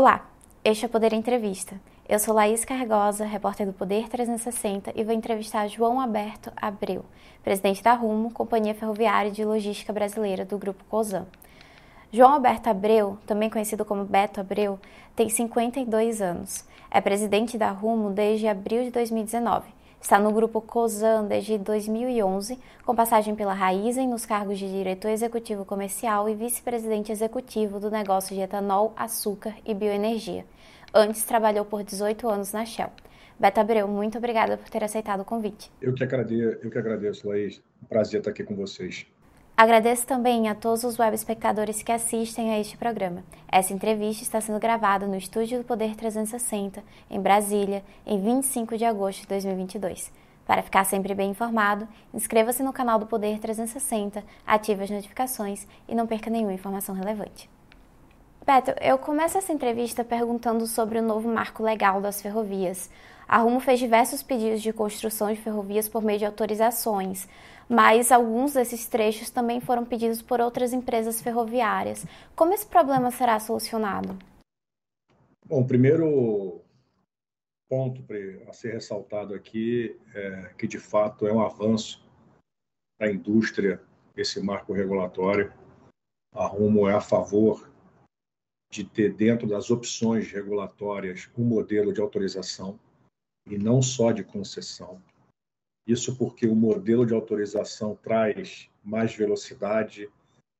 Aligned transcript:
Olá, 0.00 0.30
este 0.64 0.86
é 0.86 0.88
o 0.88 0.90
Poder 0.90 1.12
Entrevista. 1.12 1.78
Eu 2.08 2.18
sou 2.18 2.32
Laís 2.32 2.64
Cargosa, 2.64 3.26
repórter 3.26 3.66
do 3.66 3.72
Poder 3.74 4.08
360 4.08 4.94
e 4.96 5.04
vou 5.04 5.14
entrevistar 5.14 5.68
João 5.68 6.00
Alberto 6.00 6.50
Abreu, 6.56 7.04
presidente 7.44 7.82
da 7.82 7.92
Rumo, 7.92 8.32
Companhia 8.32 8.74
Ferroviária 8.74 9.30
de 9.30 9.44
Logística 9.44 9.92
Brasileira 9.92 10.42
do 10.42 10.56
Grupo 10.56 10.82
COSAN. 10.88 11.26
João 12.10 12.32
Alberto 12.32 12.70
Abreu, 12.70 13.18
também 13.26 13.50
conhecido 13.50 13.84
como 13.84 14.06
Beto 14.06 14.40
Abreu, 14.40 14.80
tem 15.14 15.28
52 15.28 16.22
anos. 16.22 16.64
É 16.90 16.98
presidente 17.02 17.58
da 17.58 17.70
Rumo 17.70 18.08
desde 18.08 18.48
abril 18.48 18.84
de 18.84 18.90
2019 18.90 19.79
Está 20.00 20.18
no 20.18 20.32
grupo 20.32 20.62
COSAN 20.62 21.26
desde 21.26 21.58
2011, 21.58 22.58
com 22.86 22.94
passagem 22.94 23.36
pela 23.36 23.52
Raizen 23.52 24.08
nos 24.08 24.24
cargos 24.24 24.58
de 24.58 24.66
diretor 24.66 25.10
executivo 25.10 25.64
comercial 25.64 26.26
e 26.26 26.34
vice-presidente 26.34 27.12
executivo 27.12 27.78
do 27.78 27.90
negócio 27.90 28.34
de 28.34 28.40
etanol, 28.40 28.94
açúcar 28.96 29.54
e 29.64 29.74
bioenergia. 29.74 30.46
Antes, 30.92 31.22
trabalhou 31.24 31.66
por 31.66 31.84
18 31.84 32.28
anos 32.28 32.50
na 32.50 32.64
Shell. 32.64 32.90
Beto 33.38 33.60
Abreu, 33.60 33.86
muito 33.86 34.16
obrigada 34.16 34.56
por 34.56 34.68
ter 34.70 34.82
aceitado 34.82 35.20
o 35.20 35.24
convite. 35.24 35.70
Eu 35.80 35.94
que 35.94 36.02
agradeço, 36.02 36.58
eu 36.62 36.70
que 36.70 36.78
agradeço 36.78 37.28
Laís. 37.28 37.62
Um 37.82 37.86
prazer 37.86 38.20
estar 38.20 38.30
aqui 38.30 38.42
com 38.42 38.56
vocês. 38.56 39.06
Agradeço 39.60 40.06
também 40.06 40.48
a 40.48 40.54
todos 40.54 40.84
os 40.84 40.98
web 40.98 41.14
espectadores 41.14 41.82
que 41.82 41.92
assistem 41.92 42.50
a 42.50 42.58
este 42.58 42.78
programa. 42.78 43.22
Essa 43.46 43.74
entrevista 43.74 44.22
está 44.22 44.40
sendo 44.40 44.58
gravada 44.58 45.06
no 45.06 45.14
Estúdio 45.14 45.58
do 45.58 45.64
Poder 45.66 45.94
360, 45.94 46.82
em 47.10 47.20
Brasília, 47.20 47.84
em 48.06 48.18
25 48.18 48.78
de 48.78 48.86
agosto 48.86 49.20
de 49.20 49.26
2022. 49.26 50.10
Para 50.46 50.62
ficar 50.62 50.84
sempre 50.84 51.12
bem 51.12 51.32
informado, 51.32 51.86
inscreva-se 52.14 52.62
no 52.62 52.72
canal 52.72 52.98
do 52.98 53.04
Poder 53.04 53.38
360, 53.38 54.24
ative 54.46 54.84
as 54.84 54.88
notificações 54.88 55.66
e 55.86 55.94
não 55.94 56.06
perca 56.06 56.30
nenhuma 56.30 56.54
informação 56.54 56.94
relevante. 56.94 57.50
Beto, 58.46 58.72
eu 58.80 58.96
começo 58.96 59.36
essa 59.36 59.52
entrevista 59.52 60.02
perguntando 60.02 60.66
sobre 60.66 61.00
o 61.00 61.02
novo 61.02 61.28
marco 61.28 61.62
legal 61.62 62.00
das 62.00 62.22
ferrovias. 62.22 62.88
A 63.28 63.36
Rumo 63.36 63.60
fez 63.60 63.78
diversos 63.78 64.22
pedidos 64.22 64.62
de 64.62 64.72
construção 64.72 65.30
de 65.32 65.38
ferrovias 65.38 65.88
por 65.88 66.02
meio 66.02 66.18
de 66.18 66.24
autorizações, 66.24 67.28
mas 67.70 68.10
alguns 68.10 68.54
desses 68.54 68.88
trechos 68.88 69.30
também 69.30 69.60
foram 69.60 69.84
pedidos 69.84 70.20
por 70.20 70.40
outras 70.40 70.72
empresas 70.72 71.22
ferroviárias. 71.22 72.04
Como 72.34 72.52
esse 72.52 72.66
problema 72.66 73.12
será 73.12 73.38
solucionado? 73.38 74.18
Bom, 75.46 75.60
o 75.60 75.66
primeiro 75.66 76.60
ponto 77.68 78.04
a 78.48 78.52
ser 78.52 78.72
ressaltado 78.72 79.32
aqui 79.34 79.96
é 80.12 80.52
que, 80.58 80.66
de 80.66 80.80
fato, 80.80 81.28
é 81.28 81.32
um 81.32 81.40
avanço 81.40 82.04
da 82.98 83.08
indústria 83.08 83.80
esse 84.16 84.42
marco 84.42 84.72
regulatório. 84.72 85.52
A 86.34 86.46
Rumo 86.46 86.88
é 86.88 86.94
a 86.94 87.00
favor 87.00 87.70
de 88.72 88.82
ter 88.84 89.14
dentro 89.14 89.46
das 89.46 89.70
opções 89.70 90.30
regulatórias 90.32 91.30
um 91.38 91.44
modelo 91.44 91.92
de 91.92 92.00
autorização 92.00 92.78
e 93.46 93.56
não 93.56 93.80
só 93.80 94.10
de 94.10 94.24
concessão. 94.24 95.00
Isso 95.90 96.14
porque 96.14 96.46
o 96.46 96.54
modelo 96.54 97.04
de 97.04 97.12
autorização 97.12 97.96
traz 97.96 98.70
mais 98.80 99.12
velocidade, 99.12 100.08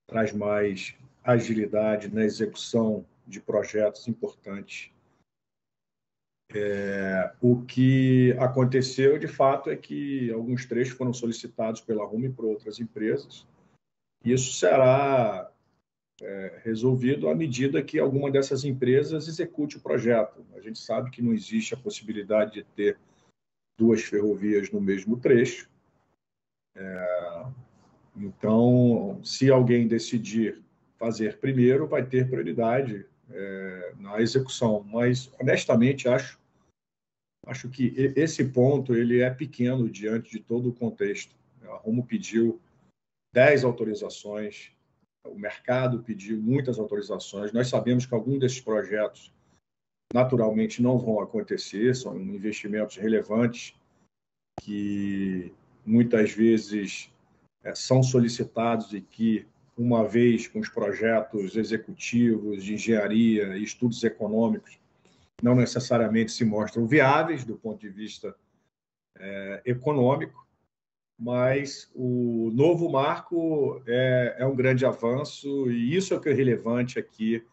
traz 0.05 0.33
mais 0.33 0.97
agilidade 1.23 2.13
na 2.13 2.25
execução 2.25 3.07
de 3.29 3.41
projetos 3.41 4.09
importantes. 4.09 4.91
É, 6.53 7.33
o 7.41 7.63
que 7.63 8.33
aconteceu, 8.41 9.21
de 9.21 9.29
fato, 9.29 9.71
é 9.71 9.77
que 9.77 10.33
alguns 10.33 10.67
trechos 10.67 10.97
foram 10.97 11.13
solicitados 11.13 11.81
pela 11.81 12.05
Rumo 12.05 12.27
e 12.27 12.33
por 12.33 12.45
outras 12.45 12.81
empresas. 12.81 13.47
Isso 14.25 14.55
será 14.55 15.49
é, 16.21 16.61
resolvido 16.65 17.29
à 17.29 17.37
medida 17.37 17.85
que 17.85 18.01
alguma 18.01 18.33
dessas 18.33 18.65
empresas 18.65 19.29
execute 19.29 19.77
o 19.77 19.81
projeto. 19.81 20.45
A 20.57 20.61
gente 20.61 20.81
sabe 20.81 21.09
que 21.09 21.23
não 21.23 21.33
existe 21.33 21.73
a 21.73 21.77
possibilidade 21.77 22.55
de 22.55 22.65
ter 22.65 22.99
duas 23.81 24.03
ferrovias 24.03 24.71
no 24.71 24.79
mesmo 24.79 25.17
trecho. 25.17 25.67
É, 26.77 27.47
então, 28.15 29.19
se 29.25 29.51
alguém 29.51 29.89
decidir 29.89 30.63
fazer 30.99 31.39
primeiro, 31.39 31.87
vai 31.87 32.05
ter 32.05 32.29
prioridade 32.29 33.07
é, 33.31 33.95
na 33.99 34.21
execução. 34.21 34.85
Mas, 34.87 35.33
honestamente, 35.41 36.07
acho, 36.07 36.39
acho 37.47 37.71
que 37.71 37.95
esse 38.15 38.45
ponto 38.45 38.95
ele 38.95 39.21
é 39.21 39.31
pequeno 39.31 39.89
diante 39.89 40.31
de 40.31 40.41
todo 40.41 40.69
o 40.69 40.75
contexto. 40.75 41.35
A 41.63 41.77
Rumo 41.77 42.05
pediu 42.05 42.61
10 43.33 43.65
autorizações, 43.65 44.73
o 45.25 45.39
mercado 45.39 46.03
pediu 46.03 46.39
muitas 46.39 46.79
autorizações. 46.79 47.51
Nós 47.51 47.69
sabemos 47.69 48.05
que 48.05 48.15
alguns 48.15 48.41
desses 48.41 48.61
projetos 48.61 49.33
naturalmente 50.13 50.83
não 50.83 50.99
vão 50.99 51.21
acontecer, 51.21 51.95
são 51.95 52.19
investimentos 52.19 52.97
relevantes 52.97 53.75
que 54.61 55.53
muitas 55.85 56.33
vezes 56.33 57.11
é, 57.63 57.75
são 57.75 58.03
solicitados 58.03 58.93
e 58.93 59.01
que, 59.01 59.47
uma 59.77 60.07
vez 60.07 60.47
com 60.47 60.59
os 60.59 60.69
projetos 60.69 61.57
executivos 61.57 62.63
de 62.65 62.75
engenharia 62.75 63.57
e 63.57 63.63
estudos 63.63 64.03
econômicos, 64.05 64.79
não 65.43 65.55
necessariamente 65.55 66.33
se 66.33 66.45
mostram 66.45 66.87
viáveis 66.87 67.45
do 67.45 67.57
ponto 67.57 67.81
de 67.81 67.89
vista 67.89 68.35
é, 69.19 69.63
econômico, 69.65 70.47
mas 71.19 71.91
o 71.95 72.51
novo 72.53 72.91
marco 72.91 73.83
é, 73.87 74.37
é, 74.39 74.47
um 74.47 74.57
grande 74.57 74.85
avanço 74.85 75.71
e 75.71 75.97
isso 75.97 76.13
é 76.13 76.17
o 76.17 76.21
que 76.21 76.29
é 76.29 76.33
relevante 76.33 76.99
aqui 76.99 77.45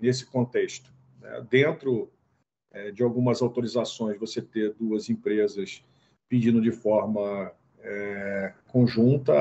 nesse 0.00 0.26
contexto. 0.26 0.93
Né? 1.24 1.46
Dentro 1.50 2.12
é, 2.70 2.90
de 2.90 3.02
algumas 3.02 3.40
autorizações, 3.40 4.18
você 4.18 4.42
ter 4.42 4.74
duas 4.74 5.08
empresas 5.08 5.82
pedindo 6.28 6.60
de 6.60 6.70
forma 6.70 7.50
é, 7.80 8.52
conjunta, 8.68 9.32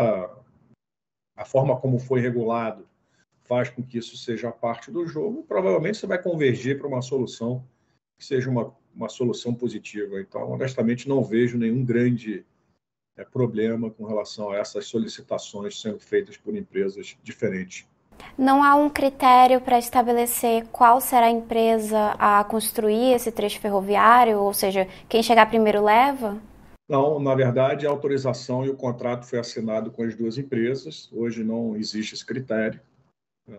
a 1.36 1.46
forma 1.46 1.80
como 1.80 2.00
foi 2.00 2.22
regulado 2.22 2.88
faz 3.44 3.70
com 3.70 3.84
que 3.84 3.98
isso 3.98 4.16
seja 4.16 4.52
parte 4.52 4.90
do 4.90 5.06
jogo, 5.06 5.44
provavelmente 5.44 5.98
você 5.98 6.08
vai 6.08 6.22
convergir 6.22 6.78
para 6.78 6.88
uma 6.88 7.02
solução 7.02 7.68
que 8.18 8.26
seja 8.26 8.50
uma, 8.50 8.74
uma 8.96 9.10
solução 9.10 9.54
positiva. 9.54 10.22
Então, 10.22 10.50
honestamente, 10.50 11.10
não 11.10 11.22
vejo 11.22 11.58
nenhum 11.58 11.84
grande 11.84 12.46
é, 13.18 13.26
problema 13.26 13.92
com 13.92 14.06
relação 14.06 14.52
a 14.52 14.58
essas 14.58 14.86
solicitações 14.86 15.82
sendo 15.82 16.00
feitas 16.00 16.38
por 16.38 16.56
empresas 16.56 17.18
diferentes. 17.22 17.86
Não 18.38 18.64
há 18.64 18.76
um 18.76 18.90
critério 18.90 19.62
para 19.62 19.78
estabelecer 19.78 20.66
qual 20.72 21.00
será 21.00 21.28
a 21.28 21.32
empresa 21.32 22.16
a 22.20 22.44
construir 22.44 23.14
esse 23.14 23.32
trecho 23.32 23.60
ferroviário, 23.60 24.40
ou 24.40 24.54
seja, 24.54 24.88
quem 25.08 25.22
chegar 25.22 25.48
primeiro 25.48 25.84
leva? 25.84 26.42
Não, 26.90 27.20
na 27.20 27.34
verdade, 27.34 27.88
a 27.88 27.90
autorização 27.90 28.66
e 28.66 28.70
o 28.70 28.76
contrato 28.76 29.26
foi 29.26 29.40
assinado 29.40 29.92
com 29.92 30.04
as 30.04 30.16
duas 30.16 30.38
empresas. 30.38 31.10
Hoje 31.14 31.44
não 31.44 31.76
existe 31.76 32.14
esse 32.14 32.26
critério. 32.26 32.80
Né? 33.48 33.58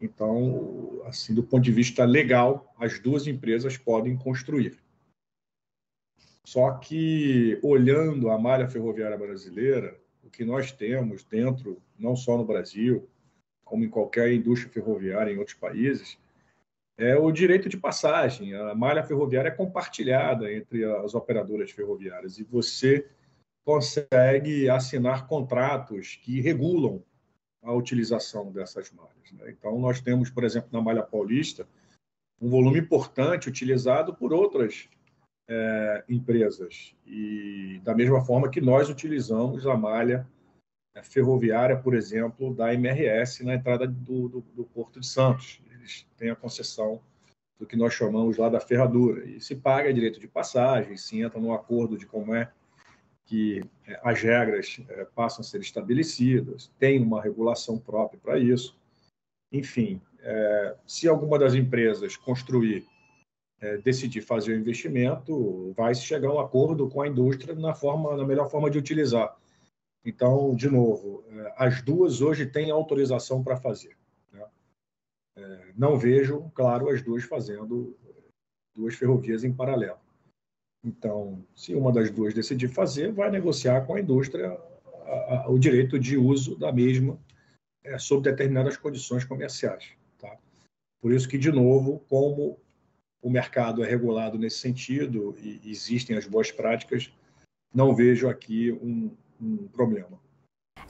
Então, 0.00 1.02
assim, 1.06 1.34
do 1.34 1.42
ponto 1.42 1.62
de 1.62 1.72
vista 1.72 2.04
legal, 2.04 2.72
as 2.78 2.98
duas 2.98 3.26
empresas 3.26 3.76
podem 3.76 4.16
construir. 4.16 4.78
Só 6.44 6.72
que, 6.72 7.58
olhando 7.62 8.30
a 8.30 8.38
malha 8.38 8.68
ferroviária 8.68 9.18
brasileira, 9.18 9.98
o 10.22 10.30
que 10.30 10.44
nós 10.44 10.70
temos 10.70 11.24
dentro, 11.24 11.82
não 11.98 12.14
só 12.14 12.36
no 12.36 12.44
Brasil, 12.44 13.08
como 13.66 13.84
em 13.84 13.90
qualquer 13.90 14.32
indústria 14.32 14.72
ferroviária 14.72 15.30
em 15.30 15.38
outros 15.38 15.56
países, 15.56 16.18
é 16.96 17.14
o 17.16 17.30
direito 17.30 17.68
de 17.68 17.76
passagem. 17.76 18.54
A 18.54 18.74
malha 18.74 19.02
ferroviária 19.02 19.48
é 19.48 19.52
compartilhada 19.52 20.50
entre 20.50 20.84
as 20.84 21.14
operadoras 21.14 21.70
ferroviárias 21.70 22.38
e 22.38 22.44
você 22.44 23.06
consegue 23.64 24.70
assinar 24.70 25.26
contratos 25.26 26.16
que 26.22 26.40
regulam 26.40 27.02
a 27.62 27.72
utilização 27.72 28.52
dessas 28.52 28.90
malhas. 28.92 29.32
Né? 29.32 29.50
Então, 29.50 29.78
nós 29.78 30.00
temos, 30.00 30.30
por 30.30 30.44
exemplo, 30.44 30.70
na 30.72 30.80
malha 30.80 31.02
paulista, 31.02 31.66
um 32.40 32.48
volume 32.48 32.78
importante 32.78 33.48
utilizado 33.48 34.14
por 34.14 34.32
outras 34.32 34.88
é, 35.48 36.04
empresas. 36.08 36.94
E 37.04 37.80
da 37.82 37.94
mesma 37.94 38.24
forma 38.24 38.48
que 38.48 38.60
nós 38.60 38.88
utilizamos 38.88 39.66
a 39.66 39.76
malha 39.76 40.26
ferroviária, 41.02 41.76
por 41.76 41.94
exemplo, 41.94 42.54
da 42.54 42.72
MRS 42.72 43.44
na 43.44 43.54
entrada 43.54 43.86
do, 43.86 44.28
do, 44.28 44.40
do, 44.54 44.64
Porto 44.64 45.00
de 45.00 45.06
Santos. 45.06 45.60
Eles 45.70 46.06
têm 46.16 46.30
a 46.30 46.36
concessão 46.36 47.00
do 47.58 47.66
que 47.66 47.76
nós 47.76 47.94
chamamos 47.94 48.36
lá 48.36 48.48
da 48.48 48.60
ferradura. 48.60 49.24
E 49.24 49.40
se 49.40 49.54
paga 49.54 49.92
direito 49.92 50.20
de 50.20 50.28
passagem, 50.28 50.96
se 50.96 51.20
entra 51.20 51.40
no 51.40 51.52
acordo 51.52 51.96
de 51.96 52.06
como 52.06 52.34
é 52.34 52.50
que 53.24 53.62
é, 53.86 54.00
as 54.04 54.22
regras 54.22 54.80
é, 54.88 55.04
passam 55.04 55.40
a 55.40 55.44
ser 55.44 55.60
estabelecidas, 55.60 56.70
tem 56.78 57.02
uma 57.02 57.20
regulação 57.20 57.78
própria 57.78 58.20
para 58.20 58.38
isso. 58.38 58.78
Enfim, 59.52 60.00
é, 60.20 60.76
se 60.86 61.08
alguma 61.08 61.38
das 61.38 61.54
empresas 61.54 62.16
construir 62.16 62.86
é, 63.60 63.78
decidir 63.78 64.20
fazer 64.20 64.52
o 64.52 64.58
investimento, 64.58 65.72
vai 65.76 65.94
chegar 65.94 66.28
a 66.28 66.34
um 66.34 66.38
acordo 66.38 66.88
com 66.88 67.00
a 67.00 67.08
indústria 67.08 67.54
na, 67.54 67.74
forma, 67.74 68.16
na 68.16 68.24
melhor 68.24 68.50
forma 68.50 68.70
de 68.70 68.78
utilizar. 68.78 69.34
Então, 70.06 70.54
de 70.54 70.70
novo, 70.70 71.24
é, 71.28 71.54
as 71.56 71.82
duas 71.82 72.22
hoje 72.22 72.46
têm 72.46 72.70
autorização 72.70 73.42
para 73.42 73.56
fazer. 73.56 73.96
Né? 74.32 74.46
é, 75.36 75.72
não 75.76 75.98
vejo, 75.98 76.48
claro, 76.54 76.88
as 76.88 77.02
duas 77.02 77.24
fazendo 77.24 77.98
duas 78.72 78.94
ferrovias 78.94 79.42
em 79.42 79.52
paralelo. 79.52 79.98
Então, 80.84 81.44
se 81.56 81.74
uma 81.74 81.90
das 81.90 82.08
duas 82.10 82.32
decidir 82.32 82.68
fazer, 82.68 83.10
vai 83.10 83.30
negociar 83.30 83.84
com 83.84 83.94
a 83.94 84.00
indústria 84.00 84.56
o 85.48 85.58
direito 85.58 85.98
de 85.98 86.16
uso 86.16 86.56
da 86.56 86.72
mesma 86.72 87.18
sob 87.98 88.22
determinadas 88.22 88.76
condições 88.76 89.24
comerciais. 89.24 89.92
Tá? 90.18 90.36
Por 91.00 91.12
isso 91.12 91.28
que, 91.28 91.38
de 91.38 91.50
novo, 91.50 92.00
como 92.08 92.60
o 93.22 93.30
mercado 93.30 93.82
é 93.82 93.88
regulado 93.88 94.38
nesse 94.38 94.58
sentido 94.58 95.36
e 95.40 95.60
existem 95.64 96.16
as 96.16 96.26
boas 96.26 96.50
práticas, 96.50 97.12
não 97.74 97.94
vejo 97.94 98.28
aqui 98.28 98.72
um, 98.72 99.10
um 99.40 99.68
problema. 99.68 100.18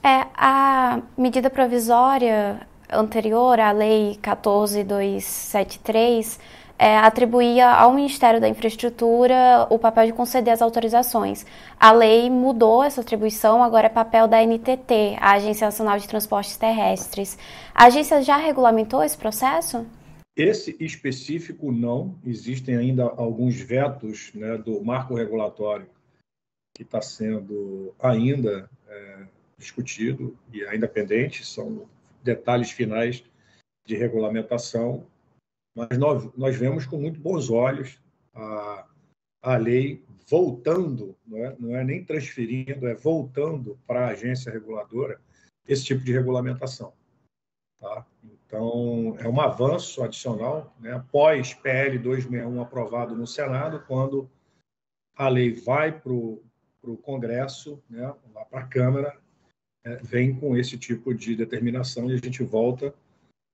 É, 0.03 0.27
a 0.35 1.01
medida 1.17 1.49
provisória 1.49 2.67
anterior 2.89 3.57
à 3.59 3.71
Lei 3.71 4.17
14273 4.21 6.39
é, 6.79 6.95
atribuía 6.97 7.69
ao 7.69 7.93
Ministério 7.93 8.39
da 8.39 8.47
Infraestrutura 8.47 9.67
o 9.69 9.79
papel 9.79 10.05
de 10.05 10.13
conceder 10.13 10.53
as 10.53 10.61
autorizações. 10.61 11.43
A 11.79 11.91
lei 11.91 12.29
mudou 12.29 12.83
essa 12.83 13.01
atribuição, 13.01 13.63
agora 13.63 13.87
é 13.87 13.89
papel 13.89 14.27
da 14.27 14.45
NTT, 14.45 15.17
a 15.19 15.31
Agência 15.33 15.65
Nacional 15.65 15.97
de 15.97 16.07
Transportes 16.07 16.55
Terrestres. 16.55 17.35
A 17.73 17.85
agência 17.85 18.21
já 18.21 18.37
regulamentou 18.37 19.03
esse 19.03 19.17
processo? 19.17 19.87
Esse 20.35 20.77
específico 20.79 21.71
não. 21.71 22.13
Existem 22.23 22.75
ainda 22.75 23.11
alguns 23.17 23.55
vetos 23.55 24.31
né, 24.35 24.55
do 24.57 24.85
marco 24.85 25.15
regulatório 25.15 25.87
que 26.77 26.83
está 26.83 27.01
sendo 27.01 27.95
ainda 27.99 28.69
é, 28.87 29.27
discutido 29.57 30.37
e 30.53 30.63
ainda 30.63 30.87
pendente. 30.87 31.43
São 31.43 31.89
detalhes 32.23 32.69
finais 32.69 33.23
de 33.83 33.95
regulamentação. 33.95 35.07
Mas 35.75 35.97
nós, 35.97 36.31
nós 36.35 36.55
vemos 36.55 36.85
com 36.85 36.97
muito 36.97 37.19
bons 37.19 37.49
olhos 37.49 37.99
a, 38.31 38.87
a 39.41 39.57
lei 39.57 40.03
voltando, 40.29 41.17
não 41.25 41.37
é, 41.39 41.55
não 41.57 41.75
é 41.75 41.83
nem 41.83 42.05
transferindo, 42.05 42.87
é 42.87 42.93
voltando 42.93 43.79
para 43.87 44.05
a 44.05 44.11
agência 44.11 44.51
reguladora 44.51 45.19
esse 45.67 45.83
tipo 45.83 46.03
de 46.03 46.13
regulamentação. 46.13 46.93
Tá? 47.79 48.05
Então, 48.23 49.15
é 49.17 49.27
um 49.27 49.41
avanço 49.41 50.03
adicional, 50.03 50.75
né? 50.79 50.93
após 50.93 51.55
PL 51.55 51.97
261 51.97 52.61
aprovado 52.61 53.15
no 53.15 53.25
Senado, 53.25 53.83
quando 53.87 54.29
a 55.15 55.27
lei 55.27 55.53
vai 55.53 55.91
para 55.91 56.13
o 56.13 56.46
Congresso, 56.95 57.81
né? 57.89 58.13
lá 58.33 58.45
para 58.45 58.61
a 58.61 58.67
Câmara, 58.67 59.19
é, 59.83 59.95
vem 59.97 60.35
com 60.35 60.55
esse 60.55 60.77
tipo 60.77 61.13
de 61.13 61.35
determinação 61.35 62.09
e 62.09 62.13
a 62.13 62.17
gente 62.17 62.43
volta 62.43 62.93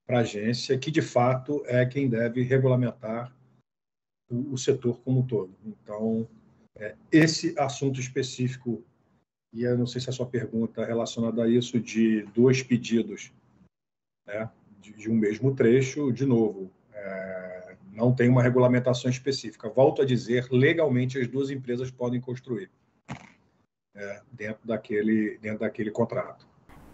para 0.05 0.17
a 0.17 0.21
agência, 0.21 0.77
que 0.77 0.91
de 0.91 1.01
fato 1.01 1.63
é 1.65 1.85
quem 1.85 2.09
deve 2.09 2.41
regulamentar 2.43 3.33
o, 4.29 4.53
o 4.53 4.57
setor 4.57 4.99
como 5.01 5.21
um 5.21 5.27
todo. 5.27 5.55
Então, 5.65 6.27
é, 6.75 6.95
esse 7.11 7.57
assunto 7.57 7.99
específico, 7.99 8.83
e 9.53 9.63
eu 9.63 9.77
não 9.77 9.85
sei 9.85 10.01
se 10.01 10.09
a 10.09 10.13
sua 10.13 10.25
pergunta 10.25 10.81
é 10.81 10.85
relacionada 10.85 11.43
a 11.43 11.47
isso, 11.47 11.79
de 11.79 12.23
dois 12.33 12.61
pedidos, 12.61 13.31
né? 14.27 14.49
de, 14.81 14.91
de 14.93 15.09
um 15.09 15.15
mesmo 15.15 15.55
trecho, 15.55 16.11
de 16.11 16.25
novo, 16.25 16.71
é, 16.91 17.75
não 17.93 18.13
tem 18.13 18.27
uma 18.27 18.41
regulamentação 18.41 19.09
específica. 19.09 19.69
Volto 19.69 20.01
a 20.01 20.05
dizer, 20.05 20.47
legalmente 20.51 21.19
as 21.19 21.27
duas 21.27 21.49
empresas 21.49 21.91
podem 21.91 22.19
construir 22.19 22.69
é, 23.95 24.21
dentro, 24.31 24.59
daquele, 24.65 25.37
dentro 25.41 25.59
daquele 25.59 25.91
contrato. 25.91 26.45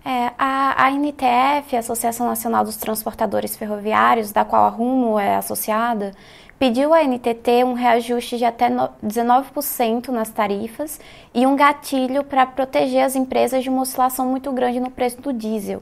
É, 0.03 0.31
a, 0.37 0.85
a 0.85 0.91
NTF, 0.91 1.75
Associação 1.75 2.27
Nacional 2.27 2.63
dos 2.63 2.77
Transportadores 2.77 3.55
Ferroviários, 3.55 4.31
da 4.31 4.45
qual 4.45 4.65
a 4.65 4.69
Rumo 4.69 5.19
é 5.19 5.35
associada, 5.35 6.13
pediu 6.57 6.93
à 6.93 7.03
NTT 7.03 7.63
um 7.63 7.73
reajuste 7.73 8.37
de 8.37 8.45
até 8.45 8.69
19% 8.69 10.07
nas 10.09 10.29
tarifas 10.29 10.99
e 11.33 11.45
um 11.45 11.55
gatilho 11.55 12.23
para 12.23 12.45
proteger 12.45 13.03
as 13.03 13.15
empresas 13.15 13.63
de 13.63 13.69
uma 13.69 13.81
oscilação 13.81 14.25
muito 14.25 14.51
grande 14.51 14.79
no 14.79 14.89
preço 14.89 15.21
do 15.21 15.33
diesel. 15.33 15.79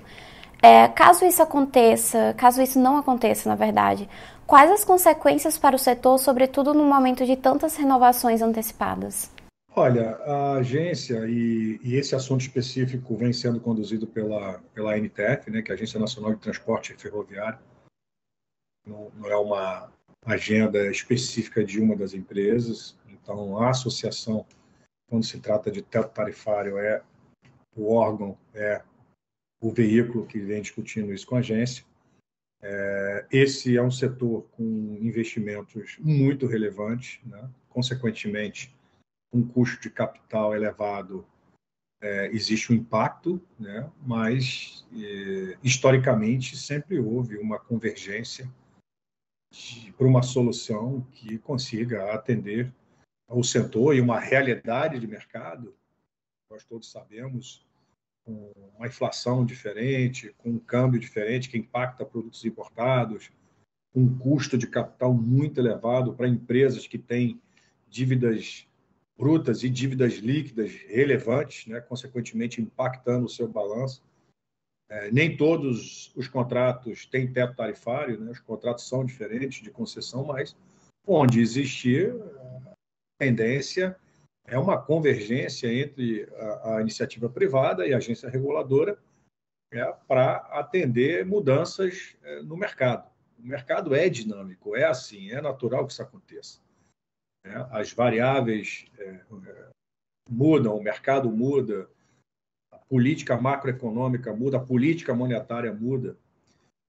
É, 0.62 0.88
caso 0.88 1.24
isso 1.24 1.42
aconteça, 1.42 2.34
caso 2.36 2.62
isso 2.62 2.80
não 2.80 2.98
aconteça, 2.98 3.48
na 3.48 3.56
verdade, 3.56 4.10
quais 4.48 4.72
as 4.72 4.84
consequências 4.84 5.58
para 5.58 5.76
o 5.76 5.80
setor, 5.80 6.18
sobretudo 6.18 6.74
no 6.74 6.84
momento 6.84 7.24
de 7.26 7.36
tantas 7.36 7.76
renovações 7.76 8.42
antecipadas? 8.42 9.30
Olha, 9.80 10.16
a 10.26 10.54
agência 10.56 11.28
e, 11.30 11.80
e, 11.84 11.98
esse 11.98 12.16
assunto 12.16 12.42
específico 12.42 13.16
vem 13.16 13.32
sendo 13.32 13.60
conduzido 13.60 14.08
pela, 14.08 14.58
pela 14.74 14.96
ANTF, 14.96 15.52
né, 15.52 15.62
que 15.62 15.72
é 15.72 15.76
a 15.76 15.78
Agência 15.78 16.00
Nacional 16.00 16.34
de 16.34 16.42
Transporte 16.42 16.96
Ferroviário. 16.96 17.60
Não, 18.88 19.12
não, 19.12 19.30
é 19.30 19.38
uma 19.38 19.94
agenda 20.26 20.90
específica 20.90 21.64
de 21.64 21.80
uma 21.80 21.96
das 21.96 22.16
empresas. 22.16 22.98
Então, 23.08 23.60
a 23.60 23.70
associação, 23.70 24.48
quando 25.08 25.24
se 25.24 25.40
trata 25.40 25.70
de 25.70 25.84
teto 25.84 26.12
tarifário, 26.12 26.80
é 26.80 27.04
o 27.76 27.94
órgão, 27.94 28.36
é 28.56 28.82
o 29.62 29.70
veículo 29.70 30.26
que 30.26 30.40
vem 30.40 30.60
discutindo 30.60 31.14
isso 31.14 31.28
com 31.28 31.36
a 31.36 31.40
agência. 31.40 31.86
É, 32.64 33.28
esse 33.32 33.78
é 33.78 33.84
um 33.84 33.92
setor 33.92 34.42
com 34.54 34.98
investimentos 35.00 36.00
muito 36.00 36.48
relevantes, 36.48 37.20
né? 37.24 37.48
consequentemente, 37.70 38.76
um 39.34 39.46
custo 39.48 39.82
de 39.82 39.90
capital 39.90 40.56
elevado, 40.56 41.26
é, 42.02 42.28
existe 42.28 42.72
um 42.72 42.76
impacto, 42.76 43.42
né? 43.60 43.90
mas 44.06 44.86
é, 44.94 45.58
historicamente 45.64 46.56
sempre 46.56 47.00
houve 47.00 47.38
uma 47.38 47.60
convergência 47.60 48.50
para 49.98 50.06
uma 50.06 50.22
solução 50.22 51.02
que 51.12 51.38
consiga 51.40 52.14
atender 52.14 52.72
ao 53.28 53.44
setor 53.44 53.96
e 53.96 54.02
uma 54.02 54.20
realidade 54.20 55.00
de 55.00 55.08
mercado. 55.08 55.76
Nós 56.50 56.64
todos 56.64 56.92
sabemos 56.92 57.66
com 58.26 58.52
uma 58.78 58.88
inflação 58.88 59.46
diferente, 59.46 60.34
com 60.38 60.50
um 60.52 60.60
câmbio 60.60 61.00
diferente 61.00 61.50
que 61.50 61.58
impacta 61.58 62.06
produtos 62.06 62.46
importados, 62.46 63.32
um 63.96 64.18
custo 64.18 64.58
de 64.58 64.68
capital 64.68 65.14
muito 65.14 65.60
elevado 65.60 66.14
para 66.14 66.28
empresas 66.28 66.86
que 66.86 66.98
têm 66.98 67.42
dívidas 67.90 68.68
brutas 69.18 69.64
e 69.64 69.70
dívidas 69.70 70.14
líquidas 70.16 70.72
relevantes, 70.88 71.66
né, 71.66 71.82
consequentemente 71.82 72.62
impactando 72.62 73.26
o 73.26 73.30
seu 73.30 73.48
balanço. 73.48 74.04
É, 74.90 75.12
nem 75.12 75.36
todos 75.36 76.16
os 76.16 76.28
contratos 76.28 77.06
têm 77.06 77.32
teto 77.32 77.56
tarifário, 77.56 78.20
né, 78.20 78.32
os 78.32 78.40
contratos 78.40 78.88
são 78.88 79.04
diferentes 79.04 79.62
de 79.62 79.72
concessão, 79.72 80.24
mas 80.24 80.56
onde 81.06 81.42
existir 81.42 82.14
tendência 83.20 83.98
é 84.46 84.58
uma 84.58 84.82
convergência 84.82 85.68
entre 85.74 86.30
a, 86.36 86.76
a 86.76 86.82
iniciativa 86.82 87.30
privada 87.30 87.86
e 87.86 87.94
a 87.94 87.98
agência 87.98 88.30
reguladora 88.30 88.98
é, 89.74 89.84
para 90.08 90.38
atender 90.52 91.26
mudanças 91.26 92.16
é, 92.24 92.42
no 92.44 92.56
mercado. 92.56 93.10
O 93.38 93.46
mercado 93.46 93.94
é 93.94 94.08
dinâmico, 94.08 94.76
é 94.76 94.86
assim, 94.86 95.32
é 95.32 95.42
natural 95.42 95.86
que 95.86 95.92
isso 95.92 96.02
aconteça. 96.02 96.60
É, 97.48 97.68
as 97.72 97.94
variáveis 97.94 98.86
é, 99.00 99.20
mudam, 100.30 100.76
o 100.76 100.84
mercado 100.84 101.32
muda, 101.32 101.90
a 102.72 102.78
política 102.78 103.38
macroeconômica 103.38 104.34
muda, 104.34 104.58
a 104.58 104.66
política 104.66 105.14
monetária 105.14 105.74
muda. 105.74 106.18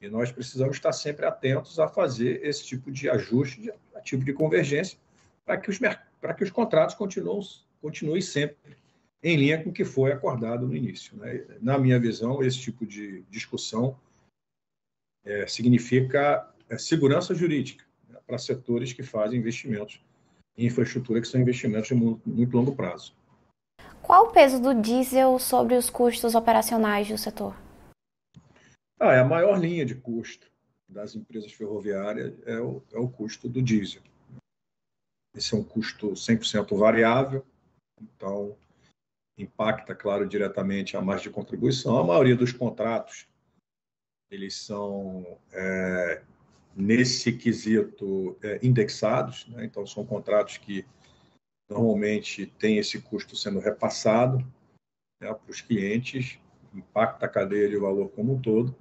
E 0.01 0.09
nós 0.09 0.31
precisamos 0.31 0.77
estar 0.77 0.93
sempre 0.93 1.27
atentos 1.27 1.79
a 1.79 1.89
fazer 1.89 2.45
esse 2.45 2.65
tipo 2.65 2.91
de 2.91 3.09
ajuste, 3.09 3.61
de, 3.61 3.73
tipo 4.03 4.25
de 4.25 4.33
convergência, 4.33 4.99
para 5.45 5.57
que 5.57 5.71
os 5.71 5.79
para 6.21 6.35
que 6.35 6.43
os 6.43 6.51
contratos 6.51 6.97
continuem, 6.97 7.47
continuem 7.81 8.21
sempre 8.21 8.77
em 9.23 9.37
linha 9.37 9.63
com 9.63 9.71
o 9.71 9.73
que 9.73 9.85
foi 9.85 10.13
acordado 10.13 10.67
no 10.67 10.75
início. 10.75 11.17
Né? 11.17 11.45
Na 11.61 11.79
minha 11.79 11.99
visão, 11.99 12.43
esse 12.43 12.59
tipo 12.59 12.85
de 12.85 13.23
discussão 13.31 13.99
é, 15.25 15.47
significa 15.47 16.53
é, 16.69 16.77
segurança 16.77 17.35
jurídica 17.35 17.85
né, 18.09 18.19
para 18.27 18.39
setores 18.39 18.93
que 18.93 19.03
fazem 19.03 19.39
investimentos 19.39 20.01
em 20.59 20.67
infraestrutura, 20.67 21.21
que 21.21 21.29
são 21.29 21.41
investimentos 21.41 21.89
de 21.89 21.95
muito, 21.95 22.29
muito 22.29 22.57
longo 22.57 22.75
prazo. 22.75 23.15
Qual 24.03 24.27
o 24.27 24.33
peso 24.33 24.61
do 24.61 24.75
diesel 24.75 25.39
sobre 25.39 25.77
os 25.77 25.89
custos 25.89 26.35
operacionais 26.35 27.09
do 27.09 27.17
setor? 27.17 27.55
Ah, 28.99 29.13
é 29.13 29.21
a 29.21 29.25
maior 29.25 29.59
linha 29.59 29.87
de 29.87 29.95
custo 29.95 30.51
das 30.89 31.15
empresas 31.15 31.53
ferroviárias 31.53 32.35
é 32.47 32.59
o, 32.59 32.83
é 32.93 32.99
o 32.99 33.09
custo 33.09 33.49
do 33.49 33.63
diesel. 33.63 34.03
Esse 35.37 35.55
é 35.55 35.59
um 35.59 35.63
custo 35.63 36.13
100% 36.13 36.77
variável, 36.77 37.47
então 38.01 38.57
impacta, 39.37 39.95
claro, 39.95 40.29
diretamente 40.29 40.97
a 40.97 41.03
margem 41.03 41.29
de 41.29 41.35
contribuição. 41.35 41.99
A 41.99 42.05
maioria 42.05 42.35
dos 42.35 42.51
contratos, 42.51 43.29
eles 44.31 44.57
são, 44.57 45.39
é, 45.53 46.23
nesse 46.79 47.33
quesito, 47.33 48.39
é, 48.41 48.61
indexados, 48.63 49.49
né? 49.49 49.65
então 49.65 49.85
são 49.85 50.07
contratos 50.07 50.59
que 50.59 50.87
normalmente 51.69 52.47
têm 52.47 52.79
esse 52.79 53.01
custo 53.01 53.35
sendo 53.35 53.59
repassado 53.59 54.39
né, 55.21 55.35
para 55.35 55.51
os 55.51 55.61
clientes, 55.61 56.39
impacta 56.73 57.27
a 57.27 57.29
cadeia 57.29 57.69
de 57.69 57.77
valor 57.77 58.09
como 58.11 58.35
um 58.35 58.41
todo. 58.41 58.77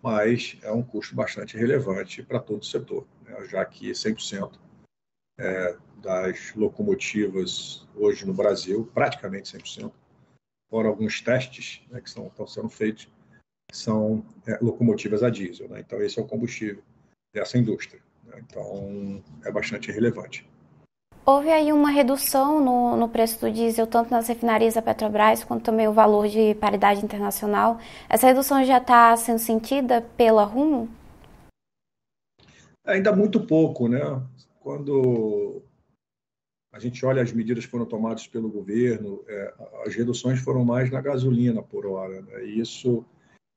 mas 0.00 0.56
é 0.62 0.70
um 0.70 0.84
custo 0.84 1.16
bastante 1.16 1.56
relevante 1.56 2.22
para 2.22 2.38
todo 2.38 2.62
o 2.62 2.64
setor, 2.64 3.06
né? 3.24 3.44
já 3.46 3.64
que 3.64 3.90
100% 3.90 4.56
é, 5.40 5.76
das 5.96 6.54
locomotivas 6.54 7.88
hoje 7.96 8.24
no 8.24 8.32
Brasil, 8.32 8.88
praticamente 8.94 9.56
100%, 9.56 9.92
fora 10.70 10.88
alguns 10.88 11.20
testes 11.20 11.84
né, 11.90 12.00
que 12.00 12.08
estão 12.08 12.46
sendo 12.46 12.68
feitos, 12.68 13.08
são 13.72 14.24
é, 14.46 14.58
locomotivas 14.62 15.24
a 15.24 15.30
diesel. 15.30 15.68
Né? 15.68 15.80
Então, 15.80 16.00
esse 16.00 16.18
é 16.20 16.22
o 16.22 16.26
combustível 16.26 16.82
dessa 17.32 17.58
indústria. 17.58 18.00
Né? 18.24 18.42
Então, 18.46 19.22
é 19.44 19.50
bastante 19.50 19.90
relevante. 19.90 20.46
Houve 21.24 21.50
aí 21.50 21.72
uma 21.72 21.88
redução 21.88 22.60
no, 22.64 22.96
no, 22.96 23.08
preço 23.08 23.40
do 23.40 23.50
diesel, 23.50 23.86
tanto 23.86 24.10
nas 24.10 24.26
refinarias 24.26 24.74
da 24.74 24.82
Petrobras, 24.82 25.44
quanto 25.44 25.62
também 25.62 25.86
o 25.86 25.92
valor 25.92 26.26
de 26.26 26.54
paridade 26.56 27.04
internacional. 27.04 27.78
Essa 28.08 28.26
redução 28.26 28.64
já 28.64 28.78
está 28.78 29.16
sendo 29.16 29.38
sentida 29.38 30.02
pela 30.16 30.42
Rumo? 30.42 30.88
Ainda 32.84 33.14
muito 33.14 33.46
pouco, 33.46 33.86
né? 33.86 34.00
Quando 34.58 35.62
a 36.72 36.80
gente 36.80 37.06
olha 37.06 37.22
as 37.22 37.32
medidas 37.32 37.64
que 37.64 37.70
foram 37.70 37.86
tomadas 37.86 38.26
pelo 38.26 38.48
governo, 38.48 39.22
é, 39.28 39.54
as 39.86 39.94
reduções 39.94 40.40
foram 40.40 40.64
mais 40.64 40.90
na 40.90 41.00
gasolina 41.00 41.62
por 41.62 41.86
hora. 41.86 42.20
Né? 42.22 42.46
E 42.46 42.58
isso 42.58 43.04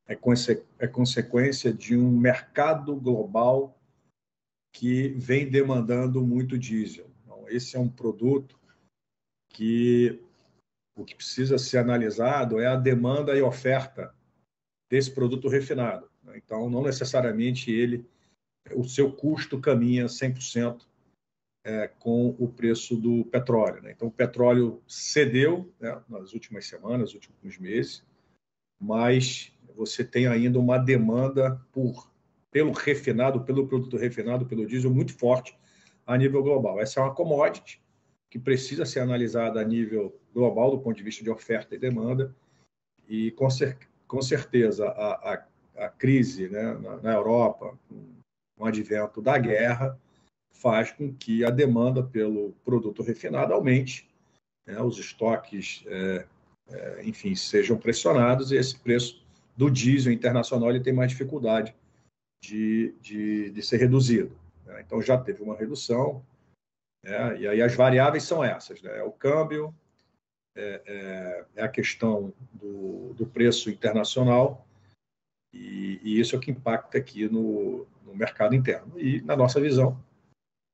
é, 0.07 0.15
conse 0.15 0.63
é 0.79 0.87
consequência 0.87 1.73
de 1.73 1.97
um 1.97 2.11
mercado 2.11 2.95
global 2.95 3.77
que 4.73 5.09
vem 5.09 5.49
demandando 5.49 6.21
muito 6.21 6.57
diesel 6.57 7.15
esse 7.49 7.75
é 7.75 7.79
um 7.79 7.89
produto 7.89 8.59
que 9.49 10.21
o 10.97 11.03
que 11.03 11.15
precisa 11.15 11.57
ser 11.57 11.77
analisado 11.77 12.59
é 12.59 12.67
a 12.67 12.75
demanda 12.75 13.35
e 13.35 13.41
oferta 13.41 14.13
desse 14.89 15.11
produto 15.11 15.47
refinado. 15.47 16.09
Né? 16.23 16.37
Então, 16.37 16.69
não 16.69 16.83
necessariamente 16.83 17.71
ele, 17.71 18.05
o 18.73 18.83
seu 18.83 19.11
custo 19.11 19.59
caminha 19.59 20.05
100% 20.05 20.85
é, 21.65 21.87
com 21.87 22.29
o 22.39 22.47
preço 22.47 22.95
do 22.95 23.25
petróleo. 23.25 23.81
Né? 23.81 23.91
Então, 23.91 24.07
o 24.07 24.11
petróleo 24.11 24.81
cedeu 24.87 25.73
né, 25.79 26.01
nas 26.07 26.33
últimas 26.33 26.65
semanas, 26.65 27.13
nos 27.13 27.27
últimos 27.27 27.57
meses, 27.57 28.03
mas 28.79 29.51
você 29.75 30.03
tem 30.03 30.27
ainda 30.27 30.59
uma 30.59 30.77
demanda 30.77 31.61
por 31.71 32.09
pelo 32.55 32.71
refinado, 32.71 33.41
pelo 33.41 33.67
produto 33.67 33.97
refinado, 33.97 34.45
pelo 34.45 34.65
diesel 34.65 34.89
muito 34.89 35.13
forte 35.13 35.57
a 36.07 36.17
nível 36.17 36.41
global. 36.41 36.79
Essa 36.79 37.01
é 37.01 37.03
uma 37.03 37.13
commodity 37.13 37.81
que 38.29 38.39
precisa 38.39 38.85
ser 38.85 39.01
analisada 39.01 39.59
a 39.59 39.63
nível 39.65 40.17
global, 40.33 40.71
do 40.71 40.79
ponto 40.79 40.95
de 40.95 41.03
vista 41.03 41.21
de 41.21 41.29
oferta 41.29 41.75
e 41.75 41.77
demanda, 41.77 42.33
e 43.09 43.31
com, 43.31 43.49
cer 43.49 43.77
com 44.07 44.21
certeza 44.21 44.87
a, 44.87 45.33
a, 45.33 45.45
a 45.85 45.89
crise 45.89 46.47
né, 46.47 46.73
na, 46.75 46.97
na, 46.97 47.13
Europa, 47.13 47.77
com 47.89 48.15
o 48.57 48.65
advento 48.65 49.21
da 49.21 49.37
guerra, 49.37 49.99
faz 50.53 50.93
com 50.93 51.13
que 51.13 51.43
a 51.43 51.49
demanda 51.49 52.03
pelo 52.03 52.53
produto 52.63 53.03
refinado 53.03 53.53
aumente, 53.53 54.09
né, 54.65 54.81
os 54.81 54.97
estoques, 54.97 55.83
é, 55.87 56.25
é, 56.69 57.01
enfim, 57.03 57.35
sejam 57.35 57.77
pressionados 57.77 58.53
e 58.53 58.55
esse 58.55 58.79
preço 58.79 59.24
do 59.55 59.69
diesel 59.69 60.11
internacional 60.11 60.69
ele 60.69 60.81
tem 60.81 60.93
mais 60.93 61.11
dificuldade 61.11 61.75
de, 62.41 62.93
de, 63.01 63.49
de 63.51 63.63
ser 63.63 63.77
reduzido. 63.77 64.37
Né? 64.65 64.81
Então 64.85 65.01
já 65.01 65.17
teve 65.17 65.41
uma 65.41 65.55
redução. 65.55 66.23
Né? 67.03 67.39
E 67.39 67.47
aí 67.47 67.61
as 67.61 67.75
variáveis 67.75 68.23
são 68.23 68.43
essas: 68.43 68.81
né? 68.81 68.97
É 68.97 69.03
o 69.03 69.11
câmbio, 69.11 69.73
é, 70.55 70.81
é, 70.85 71.45
é, 71.55 71.63
a 71.63 71.69
questão 71.69 72.33
do, 72.53 73.13
do 73.13 73.25
preço 73.25 73.69
internacional, 73.69 74.65
e, 75.53 75.99
e, 76.03 76.19
isso 76.19 76.35
é 76.35 76.37
o 76.37 76.41
que 76.41 76.51
impacta 76.51 76.97
aqui 76.97 77.29
no, 77.29 77.87
no 78.03 78.13
mercado 78.13 78.53
interno. 78.55 78.99
E, 78.99 79.21
na 79.21 79.37
nossa 79.37 79.59
visão, 79.61 79.97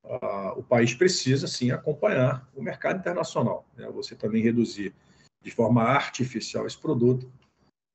a, 0.04 0.54
o 0.54 0.62
país 0.62 0.92
precisa 0.92 1.46
sim 1.46 1.70
acompanhar 1.70 2.48
o 2.54 2.62
mercado 2.62 2.98
internacional. 2.98 3.64
Né? 3.76 3.88
Você 3.90 4.16
também 4.16 4.42
reduzir 4.42 4.92
de 5.40 5.50
forma 5.50 5.82
artificial 5.82 6.66
esse 6.66 6.78
produto 6.78 7.30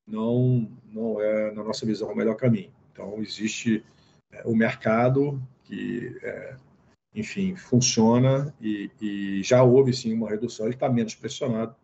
não, 0.08 0.72
não 0.92 1.22
é, 1.22 1.52
na 1.52 1.64
nossa 1.64 1.86
visão, 1.86 2.12
o 2.12 2.16
melhor 2.16 2.36
caminho. 2.36 2.72
Então, 2.92 3.22
existe 3.22 3.84
é, 4.32 4.42
o 4.46 4.56
mercado 4.56 5.42
que, 5.64 6.18
é, 6.24 6.56
enfim, 7.14 7.56
funciona 7.56 8.54
e, 8.62 8.90
e, 9.02 9.44
já 9.44 9.62
houve 9.64 9.94
sim 9.94 10.14
uma 10.14 10.30
redução, 10.30 10.66
ele 10.66 10.76
está 10.76 10.90
menos 10.90 11.14
pressionado, 11.14 11.76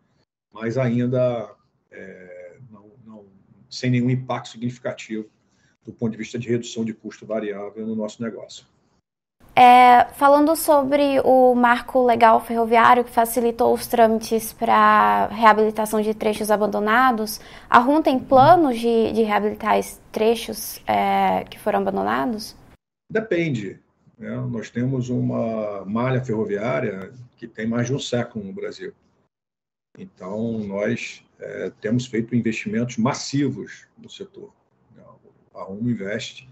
mas 0.52 0.78
ainda 0.78 1.54
é, 1.90 2.58
não, 2.70 2.90
não, 3.04 3.26
sem 3.68 3.90
nenhum 3.90 4.10
impacto 4.10 4.48
significativo 4.48 5.28
do 5.84 5.92
ponto 5.92 6.12
de 6.12 6.18
vista 6.18 6.38
de 6.38 6.48
redução 6.48 6.84
de 6.84 6.94
custo 6.94 7.26
variável 7.26 7.86
no 7.86 7.94
nosso 7.94 8.22
negócio. 8.22 8.66
É, 9.56 10.06
falando 10.14 10.56
sobre 10.56 11.20
o 11.24 11.54
marco 11.54 12.04
legal 12.04 12.40
ferroviário 12.40 13.04
que 13.04 13.10
facilitou 13.10 13.72
os 13.72 13.86
trâmites 13.86 14.52
para 14.52 15.28
reabilitação 15.28 16.00
de 16.00 16.12
trechos 16.12 16.50
abandonados, 16.50 17.40
a 17.70 17.78
RUM 17.78 18.02
tem 18.02 18.18
planos 18.18 18.80
de, 18.80 19.12
de 19.12 19.22
reabilitar 19.22 19.78
esses 19.78 20.00
trechos 20.10 20.82
é, 20.88 21.44
que 21.44 21.56
foram 21.56 21.78
abandonados? 21.78 22.56
Depende. 23.08 23.78
Né? 24.18 24.36
Nós 24.50 24.70
temos 24.70 25.08
uma 25.08 25.84
malha 25.84 26.24
ferroviária 26.24 27.12
que 27.36 27.46
tem 27.46 27.64
mais 27.64 27.86
de 27.86 27.94
um 27.94 27.98
século 27.98 28.44
no 28.44 28.52
Brasil. 28.52 28.92
Então, 29.96 30.58
nós 30.58 31.24
é, 31.38 31.70
temos 31.80 32.06
feito 32.06 32.34
investimentos 32.34 32.96
massivos 32.96 33.86
no 33.96 34.10
setor. 34.10 34.52
A 35.54 35.62
Rumo 35.62 35.88
investe 35.88 36.48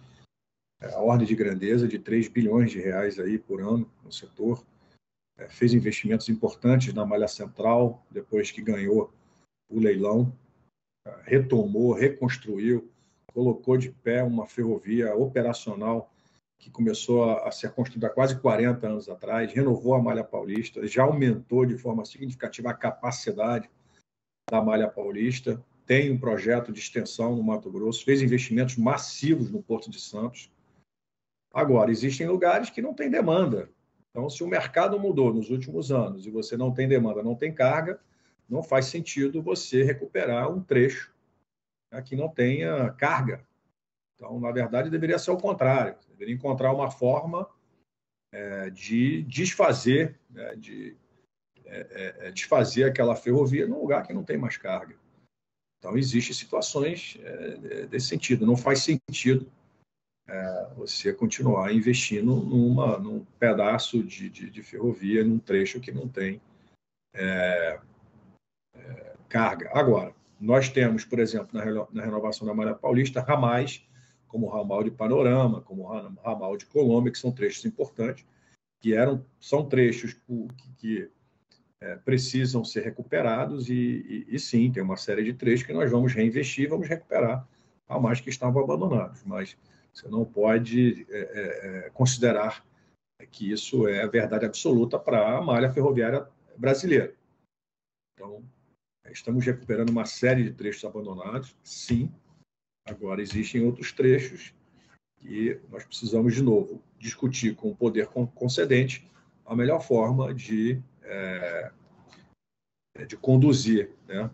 a 0.89 1.01
ordem 1.01 1.27
de 1.27 1.35
grandeza 1.35 1.87
de 1.87 1.99
3 1.99 2.29
bilhões 2.29 2.71
de 2.71 2.81
reais 2.81 3.19
aí 3.19 3.39
por 3.39 3.61
ano 3.61 3.91
no 4.05 4.13
setor. 4.13 4.65
É, 5.39 5.49
fez 5.49 5.73
investimentos 5.73 6.29
importantes 6.29 6.93
na 6.93 7.07
malha 7.07 7.29
central, 7.29 8.05
depois 8.11 8.51
que 8.51 8.61
ganhou 8.61 9.13
o 9.71 9.81
leilão, 9.81 10.33
é, 11.07 11.15
retomou, 11.25 11.93
reconstruiu, 11.93 12.91
colocou 13.33 13.77
de 13.77 13.91
pé 13.91 14.23
uma 14.23 14.47
ferrovia 14.47 15.15
operacional 15.15 16.13
que 16.59 16.71
começou 16.71 17.29
a, 17.29 17.51
ser 17.51 17.73
construída 17.73 18.07
há 18.07 18.11
quase 18.11 18.39
40 18.39 18.87
anos 18.87 19.09
atrás, 19.09 19.53
renovou 19.53 19.95
a 19.95 20.03
Malha 20.03 20.23
Paulista, 20.23 20.87
já 20.87 21.03
aumentou 21.03 21.67
de 21.67 21.77
forma 21.77 22.05
significativa 22.05 22.71
a 22.71 22.75
capacidade 22.75 23.69
da 24.49 24.63
Malha 24.63 24.89
Paulista, 24.89 25.61
tem 25.85 26.13
um 26.13 26.19
projeto 26.19 26.73
de 26.73 26.79
extensão 26.79 27.35
no 27.35 27.43
Mato 27.43 27.71
Grosso, 27.71 28.05
fez 28.05 28.23
investimentos 28.23 28.77
massivos 28.77 29.51
no 29.51 29.61
Porto 29.61 29.91
de 29.91 30.01
Santos. 30.01 30.51
Agora, 31.53 31.91
existem 31.91 32.27
lugares 32.27 32.71
que 32.71 32.81
não 32.81 32.95
tem 32.95 33.11
demanda. 33.11 33.69
Então, 34.11 34.29
se 34.29 34.43
o 34.43 34.47
mercado 34.47 34.99
mudou 34.99 35.33
nos 35.33 35.51
últimos 35.51 35.91
anos 35.91 36.27
e 36.27 36.31
você 36.31 36.57
não 36.57 36.73
tem 36.73 36.89
demanda, 36.89 37.23
não 37.23 37.35
tem 37.35 37.53
carga, 37.53 38.01
não 38.49 38.63
faz 38.63 38.87
sentido 38.87 39.43
você 39.43 39.83
recuperar 39.83 40.51
um 40.51 40.63
trecho 40.63 41.13
né, 41.91 42.01
que 42.03 42.15
não 42.17 42.29
tenha 42.29 42.91
carga. 42.93 43.47
Então, 44.15 44.39
na 44.39 44.53
verdade, 44.53 44.91
deveria 44.91 45.19
ser 45.19 45.31
o 45.31 45.39
contrário. 45.39 45.97
Deveria 46.09 46.35
encontrar 46.35 46.73
uma 46.73 46.91
forma 46.91 47.49
é, 48.33 48.71
de 48.71 49.23
desfazer, 49.23 50.19
né, 50.31 50.55
de 50.57 50.97
é, 51.65 51.81
é, 51.91 52.29
é, 52.29 52.31
desfazer 52.31 52.85
aquela 52.85 53.17
ferrovia 53.17 53.67
num 53.67 53.81
lugar 53.81 54.07
que 54.07 54.13
não 54.13 54.25
tem 54.25 54.37
mais 54.37 54.57
carga. 54.57 54.95
Então, 55.79 55.97
existem 55.97 56.35
situações 56.35 57.19
é, 57.23 57.29
é, 57.29 57.87
desse 57.87 58.09
sentido. 58.09 58.47
Não 58.47 58.57
faz 58.57 58.81
sentido 58.81 59.51
você 60.77 61.13
continuar 61.13 61.73
investindo 61.73 62.37
numa, 62.37 62.99
num 62.99 63.25
pedaço 63.39 64.03
de, 64.03 64.31
de, 64.31 64.51
de, 64.51 64.63
ferrovia, 64.63 65.25
num 65.25 65.39
trecho 65.39 65.81
que 65.81 65.93
não 65.93 66.09
tem 66.09 66.41
carga. 69.29 69.71
Agora, 69.75 70.15
nós 70.41 70.69
temos, 70.69 71.05
por 71.05 71.19
exemplo, 71.19 71.49
na, 71.53 71.65
na 71.93 72.05
renovação 72.05 72.47
da 72.47 72.55
Malha 72.55 72.75
Paulista, 72.75 73.21
ramais 73.21 73.85
como 74.33 74.47
o 74.47 74.51
ramal 74.51 74.83
de 74.83 74.91
Panorama, 74.91 75.61
como 75.61 75.83
o 75.83 76.15
ramal 76.25 76.57
de 76.57 76.65
Colômbia, 76.65 77.13
que 77.13 77.19
são 77.19 77.31
trechos 77.31 77.67
importantes, 77.67 78.25
que 78.81 78.95
eram, 78.95 79.23
são 79.39 79.69
trechos 79.69 80.15
que, 80.15 80.49
que 80.79 81.11
é, 81.83 81.97
precisam 81.97 82.65
ser 82.65 82.83
recuperados 82.83 83.69
e, 83.69 83.75
e, 83.75 84.27
e, 84.35 84.39
sim, 84.39 84.73
tem 84.73 84.83
uma 84.83 84.97
série 84.97 85.23
de 85.23 85.35
trechos 85.35 85.67
que 85.67 85.73
nós 85.75 85.91
vamos 85.91 86.15
reinvestir, 86.15 86.69
vamos 86.69 86.89
recuperar 86.89 87.47
ramais 87.87 88.23
que 88.23 88.31
estavam 88.31 88.65
abandonados, 88.65 89.23
mas 89.25 89.55
você 89.93 90.09
não 90.09 90.25
pode 90.25 91.07
é, 91.11 91.19
é, 91.19 91.87
é 91.87 91.91
considerar 91.91 92.65
que 93.31 93.51
isso 93.51 93.87
é 93.87 94.07
verdade 94.09 94.45
absoluta 94.45 94.99
para 94.99 95.39
a 95.39 95.41
malha 95.41 95.73
ferroviária 95.73 96.27
brasileira. 96.57 97.15
Então, 98.15 98.43
estamos 99.11 99.45
recuperando 99.45 99.91
uma 99.91 100.05
série 100.05 100.45
de 100.45 100.53
trechos 100.53 100.85
abandonados, 100.85 101.57
sim, 101.63 102.11
Agora, 102.85 103.23
existem 103.23 103.65
outros 103.65 103.93
trechos 103.93 104.53
que 105.17 105.61
nós 105.71 105.85
precisamos, 105.85 106.35
de 106.35 106.43
novo, 106.43 106.83
discutir 106.99 107.55
com 107.55 107.71
o 107.71 107.77
poder 107.77 108.09
concedente 108.09 109.09
a 109.47 109.55
melhor 109.55 109.81
forma 109.81 110.35
de, 110.35 110.83
é, 111.05 111.71
de 113.07 113.17
conduzir 113.17 113.93
né, 114.09 114.29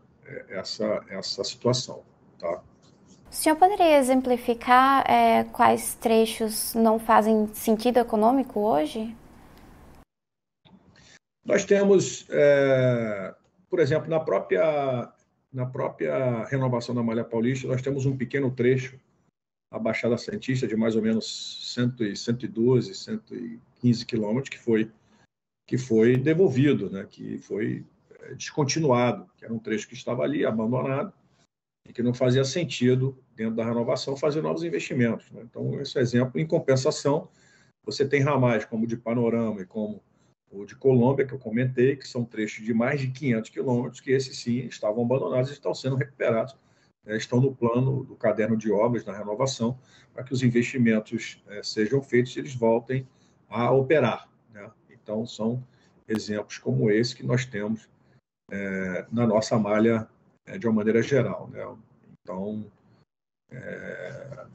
essa, 0.49 1.05
essa 1.09 1.45
situação. 1.45 2.05
Tá? 2.39 2.63
O 3.31 3.35
senhor 3.35 3.57
poderia 3.57 3.99
exemplificar 3.99 5.05
é, 5.09 5.45
quais 5.45 5.95
trechos 5.95 6.75
não 6.75 6.99
fazem 6.99 7.47
sentido 7.55 7.99
econômico 7.99 8.61
hoje? 8.61 9.15
Nós 11.45 11.65
temos, 11.65 12.27
é, 12.31 13.35
por 13.69 13.81
exemplo, 13.81 14.09
na 14.09 14.19
própria, 14.19 15.13
na 15.53 15.67
própria 15.67 16.45
renovação 16.45 16.95
da 16.95 17.03
Malha 17.03 17.25
Paulista, 17.25 17.69
nós 17.69 17.83
temos 17.83 18.07
um 18.07 18.17
pequeno 18.17 18.51
trecho, 18.51 18.99
a 19.71 19.79
Baixada 19.79 20.17
Santista, 20.17 20.67
de 20.67 20.75
mais 20.75 20.97
ou 20.97 21.03
menos 21.03 21.75
100, 21.75 22.15
112, 22.17 22.95
115 22.95 24.07
quilômetros, 24.07 24.49
que 24.49 24.59
foi, 24.59 24.91
que 25.67 25.77
foi 25.77 26.17
devolvido, 26.17 26.91
né, 26.91 27.07
que 27.09 27.37
foi 27.39 27.85
é, 28.23 28.35
descontinuado, 28.35 29.29
que 29.37 29.45
era 29.45 29.53
um 29.53 29.59
trecho 29.59 29.87
que 29.87 29.95
estava 29.95 30.23
ali, 30.23 30.47
abandonado, 30.47 31.13
e 31.89 31.93
que 31.93 32.03
não 32.03 32.13
fazia 32.13 32.45
sentido, 32.45 33.19
dentro 33.35 33.57
da 33.57 33.65
renovação, 33.65 34.15
fazer 34.15 34.43
novos 34.43 34.63
investimentos. 34.63 35.31
Né? 35.31 35.41
Então, 35.43 35.81
esse 35.81 35.99
exemplo, 35.99 36.39
em 36.39 36.47
compensação, 36.47 37.29
você 37.83 38.07
tem 38.07 38.21
ramais 38.21 38.67
como 38.67 38.85
o 38.85 38.87
de 38.87 38.97
Panorama 38.97 39.63
e 39.63 39.67
como 39.67 40.03
o 40.51 40.67
de 40.67 40.77
Colômbia, 40.77 41.27
que 41.27 41.33
eu 41.33 41.39
comentei, 41.39 41.97
que 41.97 42.07
são 42.07 42.25
trechos 42.25 42.65
de 42.65 42.75
mais 42.75 43.01
de 43.01 43.09
500 43.09 43.51
quilômetros, 43.51 44.01
que 44.03 44.11
esses 44.11 44.39
sim 44.39 44.67
estavam 44.67 45.03
abandonados 45.03 45.49
e 45.49 45.55
estão 45.55 45.75
sendo 45.75 45.97
recuperados, 45.97 46.55
né? 47.05 47.17
estão 47.17 47.41
no 47.41 47.55
plano 47.55 48.05
do 48.05 48.15
caderno 48.15 48.57
de 48.57 48.71
obras 48.71 49.03
da 49.03 49.17
renovação, 49.17 49.79
para 50.13 50.23
que 50.23 50.33
os 50.35 50.43
investimentos 50.43 51.43
é, 51.49 51.63
sejam 51.63 52.03
feitos 52.03 52.37
e 52.37 52.41
eles 52.41 52.55
voltem 52.55 53.09
a 53.49 53.71
operar. 53.71 54.29
Né? 54.53 54.71
Então, 54.91 55.27
são 55.27 55.65
exemplos 56.07 56.59
como 56.59 56.91
esse 56.91 57.17
que 57.17 57.25
nós 57.25 57.47
temos 57.47 57.89
é, 58.51 59.07
na 59.11 59.27
nossa 59.27 59.59
malha 59.59 60.07
de 60.57 60.67
uma 60.67 60.77
maneira 60.77 61.03
geral. 61.03 61.49
Né? 61.49 61.63
Então, 62.23 62.71
é, 63.51 64.47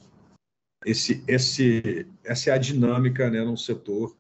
esse, 0.85 1.23
esse, 1.27 2.07
essa 2.23 2.50
é 2.50 2.53
a 2.53 2.57
dinâmica 2.57 3.29
né, 3.29 3.43
num 3.43 3.57
setor 3.57 4.15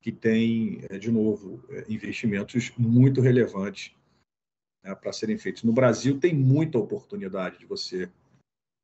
que 0.00 0.12
tem, 0.12 0.84
é, 0.88 0.98
de 0.98 1.10
novo, 1.10 1.62
é, 1.70 1.84
investimentos 1.88 2.72
muito 2.76 3.20
relevantes 3.20 3.94
né, 4.84 4.94
para 4.94 5.12
serem 5.12 5.38
feitos. 5.38 5.64
No 5.64 5.72
Brasil, 5.72 6.18
tem 6.20 6.34
muita 6.34 6.78
oportunidade 6.78 7.58
de 7.58 7.66
você 7.66 8.10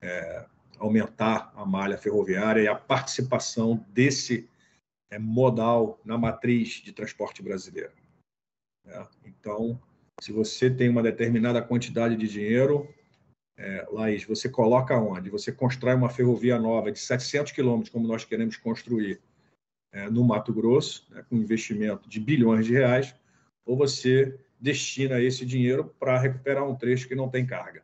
é, 0.02 0.46
aumentar 0.78 1.52
a 1.54 1.64
malha 1.64 1.96
ferroviária 1.96 2.60
e 2.60 2.68
a 2.68 2.74
participação 2.74 3.84
desse 3.90 4.48
é, 5.10 5.18
modal 5.18 6.00
na 6.04 6.18
matriz 6.18 6.82
de 6.82 6.92
transporte 6.92 7.42
brasileiro. 7.42 7.92
Né? 8.84 9.08
Então, 9.24 9.80
se 10.22 10.30
você 10.30 10.70
tem 10.70 10.88
uma 10.88 11.02
determinada 11.02 11.60
quantidade 11.60 12.14
de 12.14 12.28
dinheiro, 12.28 12.88
é, 13.58 13.84
Laís, 13.90 14.24
você 14.24 14.48
coloca 14.48 14.96
onde? 14.96 15.28
Você 15.28 15.50
constrói 15.50 15.96
uma 15.96 16.08
ferrovia 16.08 16.60
nova 16.60 16.92
de 16.92 17.00
700 17.00 17.50
quilômetros, 17.50 17.90
como 17.90 18.06
nós 18.06 18.24
queremos 18.24 18.56
construir 18.56 19.20
é, 19.92 20.08
no 20.08 20.22
Mato 20.22 20.54
Grosso, 20.54 21.08
né, 21.10 21.24
com 21.28 21.34
investimento 21.34 22.08
de 22.08 22.20
bilhões 22.20 22.66
de 22.66 22.72
reais, 22.72 23.12
ou 23.66 23.76
você 23.76 24.38
destina 24.60 25.20
esse 25.20 25.44
dinheiro 25.44 25.92
para 25.98 26.20
recuperar 26.20 26.68
um 26.68 26.76
trecho 26.76 27.08
que 27.08 27.16
não 27.16 27.28
tem 27.28 27.44
carga. 27.44 27.82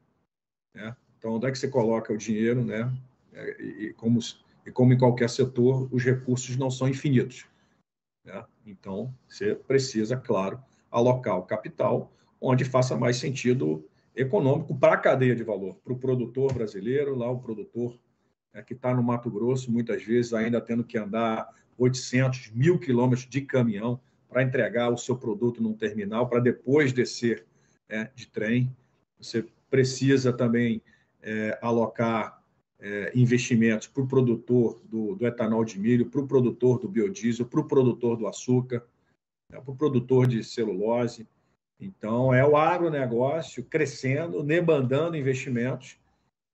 Né? 0.73 0.95
Então, 1.18 1.33
onde 1.33 1.49
é 1.49 1.50
que 1.50 1.59
você 1.59 1.66
coloca 1.66 2.12
o 2.12 2.16
dinheiro? 2.16 2.64
Né? 2.64 2.88
É, 3.33 3.61
e, 3.61 3.95
como, 3.95 4.21
e 4.64 4.71
como 4.71 4.92
em 4.92 4.99
qualquer 4.99 5.28
setor, 5.28 5.88
os 5.92 6.04
recursos 6.04 6.57
não 6.57 6.71
são 6.71 6.88
infinitos. 6.88 7.47
Né? 8.25 8.45
Então, 8.64 9.12
você 9.28 9.57
precisa, 9.57 10.16
claro, 10.16 10.62
alocar 10.88 11.37
o 11.37 11.42
capital 11.42 12.12
onde 12.40 12.64
faça 12.64 12.97
mais 12.97 13.16
sentido 13.16 13.85
econômico 14.14 14.76
para 14.76 14.95
a 14.95 14.99
cadeia 14.99 15.35
de 15.35 15.42
valor, 15.42 15.76
para 15.85 15.92
o 15.92 15.99
produtor 15.99 16.52
brasileiro, 16.52 17.14
lá 17.14 17.30
o 17.30 17.38
produtor 17.38 17.98
é, 18.53 18.62
que 18.62 18.74
está 18.74 18.94
no 18.94 19.03
Mato 19.03 19.31
Grosso, 19.31 19.70
muitas 19.70 20.03
vezes 20.03 20.33
ainda 20.33 20.61
tendo 20.61 20.85
que 20.85 20.98
andar 20.98 21.48
800, 21.77 22.51
mil 22.53 22.79
quilômetros 22.79 23.29
de 23.29 23.40
caminhão 23.42 24.01
para 24.29 24.42
entregar 24.42 24.90
o 24.92 24.98
seu 24.98 25.16
produto 25.16 25.62
num 25.62 25.72
terminal, 25.72 26.29
para 26.29 26.40
depois 26.40 26.92
descer 26.92 27.46
é, 27.88 28.11
de 28.14 28.27
trem. 28.27 28.74
Você 29.18 29.46
precisa 29.70 30.33
também 30.33 30.83
é, 31.22 31.59
alocar 31.62 32.42
é, 32.81 33.12
investimentos 33.14 33.87
para 33.87 34.03
o 34.03 34.07
produtor 34.07 34.81
do, 34.85 35.14
do, 35.14 35.27
etanol 35.27 35.64
de 35.64 35.79
milho, 35.79 36.07
para 36.07 36.20
o 36.20 36.27
produtor 36.27 36.79
do 36.79 36.88
biodiesel, 36.88 37.46
para 37.46 37.61
o 37.61 37.66
produtor 37.66 38.16
do 38.16 38.27
açúcar, 38.27 38.85
né, 39.51 39.61
para 39.61 39.72
o 39.72 39.77
produtor 39.77 40.27
de 40.27 40.44
celulose. 40.44 41.27
Então, 41.81 42.35
é 42.35 42.45
o 42.45 42.57
agronegócio 42.57 43.64
crescendo, 43.64 44.43
demandando 44.43 45.17
investimentos, 45.17 45.97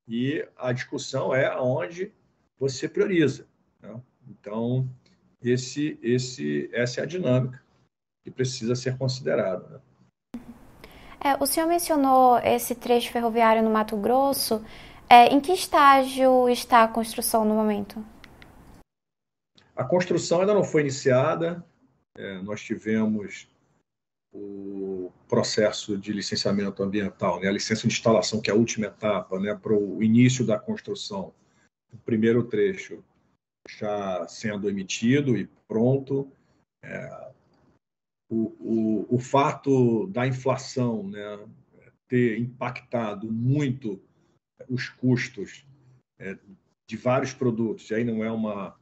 e 0.06 0.46
a 0.56 0.70
discussão 0.72 1.34
é 1.34 1.58
onde 1.58 2.12
você 2.58 2.88
prioriza. 2.88 3.46
Né? 3.80 3.98
Então, 4.28 4.86
esse, 5.42 5.98
esse, 6.02 6.68
essa 6.72 7.00
é 7.00 7.04
a 7.04 7.06
dinâmica 7.06 7.62
que 8.22 8.30
precisa 8.30 8.74
ser 8.74 8.98
considerada. 8.98 9.66
Né? 9.68 10.40
É, 11.24 11.42
o 11.42 11.46
senhor 11.46 11.66
mencionou 11.66 12.38
esse 12.38 12.74
trecho 12.74 13.10
ferroviário 13.10 13.62
no 13.62 13.70
Mato 13.70 13.96
Grosso. 13.96 14.62
É, 15.08 15.26
em 15.28 15.40
que 15.40 15.52
estágio 15.52 16.48
está 16.50 16.82
a 16.82 16.88
construção 16.88 17.44
no 17.46 17.54
momento? 17.54 18.04
A 19.74 19.84
construção 19.84 20.40
ainda 20.40 20.52
não 20.52 20.64
foi 20.64 20.82
iniciada. 20.82 21.64
É, 22.16 22.38
nós 22.42 22.62
tivemos 22.62 23.48
o 24.34 25.12
processo 25.28 25.96
de 25.96 26.12
licenciamento 26.12 26.82
ambiental, 26.82 27.40
né, 27.40 27.48
a 27.48 27.52
licença 27.52 27.86
de 27.86 27.94
instalação, 27.94 28.40
que 28.40 28.50
é 28.50 28.52
a 28.52 28.56
última 28.56 28.86
etapa, 28.86 29.38
né, 29.38 29.54
para 29.54 29.72
o 29.72 30.02
início 30.02 30.44
da 30.44 30.58
construção. 30.58 31.32
O 31.92 31.98
primeiro 31.98 32.42
trecho 32.42 33.02
já 33.68 34.26
sendo 34.26 34.68
emitido 34.68 35.38
e 35.38 35.48
pronto. 35.68 36.30
É, 36.82 37.30
o, 38.28 39.06
o, 39.08 39.14
o 39.14 39.18
fato 39.18 40.06
da 40.08 40.26
inflação 40.26 41.08
né, 41.08 41.46
ter 42.08 42.38
impactado 42.38 43.30
muito 43.30 44.02
os 44.68 44.88
custos 44.88 45.64
é, 46.18 46.36
de 46.88 46.96
vários 46.96 47.32
produtos, 47.32 47.90
e 47.90 47.94
aí 47.94 48.04
não 48.04 48.24
é 48.24 48.30
uma, 48.30 48.76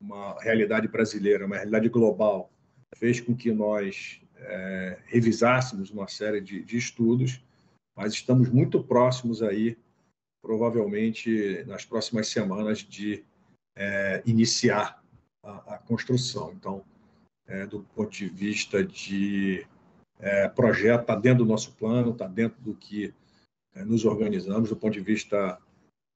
uma 0.00 0.40
realidade 0.40 0.88
brasileira, 0.88 1.44
é 1.44 1.46
uma 1.46 1.56
realidade 1.56 1.88
global, 1.88 2.50
fez 2.96 3.20
com 3.20 3.36
que 3.36 3.52
nós 3.52 4.20
é, 4.40 4.98
revisássemos 5.06 5.90
uma 5.90 6.08
série 6.08 6.40
de, 6.40 6.62
de 6.62 6.76
estudos, 6.76 7.42
mas 7.96 8.12
estamos 8.12 8.48
muito 8.48 8.82
próximos 8.82 9.42
aí, 9.42 9.76
provavelmente 10.42 11.64
nas 11.66 11.84
próximas 11.84 12.28
semanas, 12.28 12.78
de 12.78 13.24
é, 13.76 14.22
iniciar 14.24 15.02
a, 15.42 15.74
a, 15.74 15.78
construção. 15.78 16.52
Então, 16.52 16.84
é, 17.46 17.66
do 17.66 17.82
ponto 17.94 18.10
de 18.10 18.28
vista 18.28 18.82
de 18.82 19.66
é, 20.18 20.48
projeto, 20.48 21.02
está 21.02 21.14
dentro 21.14 21.44
do 21.44 21.50
nosso 21.50 21.72
plano, 21.72 22.12
está 22.12 22.26
dentro 22.26 22.60
do 22.60 22.74
que 22.74 23.12
é, 23.74 23.84
nos 23.84 24.04
organizamos, 24.04 24.68
do 24.68 24.76
ponto 24.76 24.94
de 24.94 25.00
vista 25.00 25.58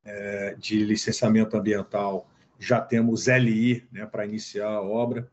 é, 0.04 0.54
de 0.54 0.84
licenciamento 0.84 1.56
ambiental, 1.56 2.28
já 2.58 2.80
temos 2.80 3.26
LI 3.26 3.86
né, 3.90 4.06
para 4.06 4.26
iniciar 4.26 4.68
a 4.68 4.82
obra 4.82 5.30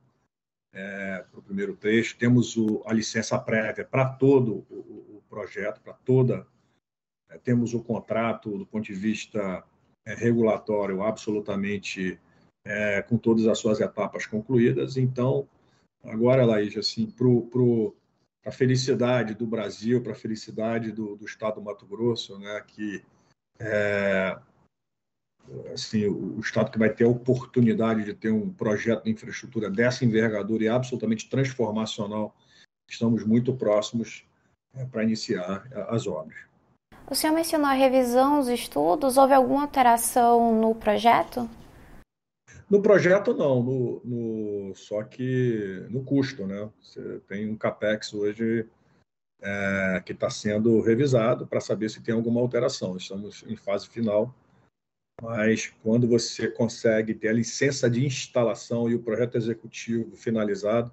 é, 0.73 1.25
para 1.29 1.39
o 1.39 1.43
primeiro 1.43 1.75
trecho, 1.75 2.17
temos 2.17 2.55
o, 2.55 2.81
a 2.85 2.93
licença 2.93 3.37
prévia 3.37 3.83
para 3.83 4.05
todo 4.05 4.65
o, 4.69 5.17
o 5.17 5.23
projeto, 5.29 5.81
para 5.81 5.93
toda. 5.93 6.47
É, 7.29 7.37
temos 7.37 7.73
o 7.73 7.83
contrato 7.83 8.57
do 8.57 8.65
ponto 8.65 8.85
de 8.85 8.93
vista 8.93 9.63
é, 10.05 10.13
regulatório 10.13 11.03
absolutamente 11.03 12.19
é, 12.65 13.01
com 13.01 13.17
todas 13.17 13.47
as 13.47 13.57
suas 13.57 13.79
etapas 13.79 14.25
concluídas. 14.25 14.97
Então, 14.97 15.47
agora, 16.03 16.45
Laís, 16.45 16.77
assim, 16.77 17.07
para 17.07 17.27
a 18.45 18.51
felicidade 18.51 19.33
do 19.33 19.45
Brasil, 19.45 20.01
para 20.01 20.13
a 20.13 20.15
felicidade 20.15 20.91
do, 20.91 21.15
do, 21.15 21.25
Estado 21.25 21.55
do 21.55 21.61
Mato 21.61 21.85
Grosso, 21.85 22.37
né, 22.39 22.63
que 22.67 23.03
é, 23.59 24.37
assim, 25.73 26.05
o 26.05 26.39
Estado 26.39 26.71
que 26.71 26.79
vai 26.79 26.89
ter 26.89 27.03
a 27.03 27.09
oportunidade 27.09 28.03
de 28.03 28.13
ter 28.13 28.31
um 28.31 28.49
projeto 28.49 29.03
de 29.03 29.11
infraestrutura 29.11 29.69
dessa 29.69 30.05
envergadura 30.05 30.63
e 30.63 30.69
absolutamente 30.69 31.29
transformacional, 31.29 32.35
estamos 32.89 33.25
muito 33.25 33.53
próximos 33.53 34.25
é, 34.73 34.85
para 34.85 35.03
iniciar 35.03 35.67
as 35.89 36.07
obras. 36.07 36.37
O 37.09 37.15
senhor 37.15 37.33
mencionou 37.33 37.67
a 37.67 37.73
revisão 37.73 38.39
dos 38.39 38.47
estudos. 38.47 39.17
Houve 39.17 39.33
alguma 39.33 39.63
alteração 39.63 40.61
no 40.61 40.73
projeto? 40.73 41.49
No 42.69 42.81
projeto, 42.81 43.33
não. 43.33 43.61
No, 43.61 44.01
no, 44.05 44.75
só 44.75 45.03
que 45.03 45.85
no 45.89 46.03
custo, 46.05 46.47
né? 46.47 46.69
Você 46.81 47.19
tem 47.27 47.49
um 47.49 47.57
CAPEX 47.57 48.13
hoje 48.13 48.65
é, 49.41 50.01
que 50.05 50.13
está 50.13 50.29
sendo 50.29 50.79
revisado 50.79 51.45
para 51.45 51.59
saber 51.59 51.89
se 51.89 52.01
tem 52.01 52.15
alguma 52.15 52.39
alteração. 52.39 52.95
Estamos 52.95 53.43
em 53.45 53.57
fase 53.57 53.89
final 53.89 54.33
mas 55.21 55.71
quando 55.83 56.07
você 56.07 56.49
consegue 56.49 57.13
ter 57.13 57.29
a 57.29 57.33
licença 57.33 57.87
de 57.87 58.03
instalação 58.03 58.89
e 58.89 58.95
o 58.95 59.03
projeto 59.03 59.37
executivo 59.37 60.15
finalizado, 60.15 60.91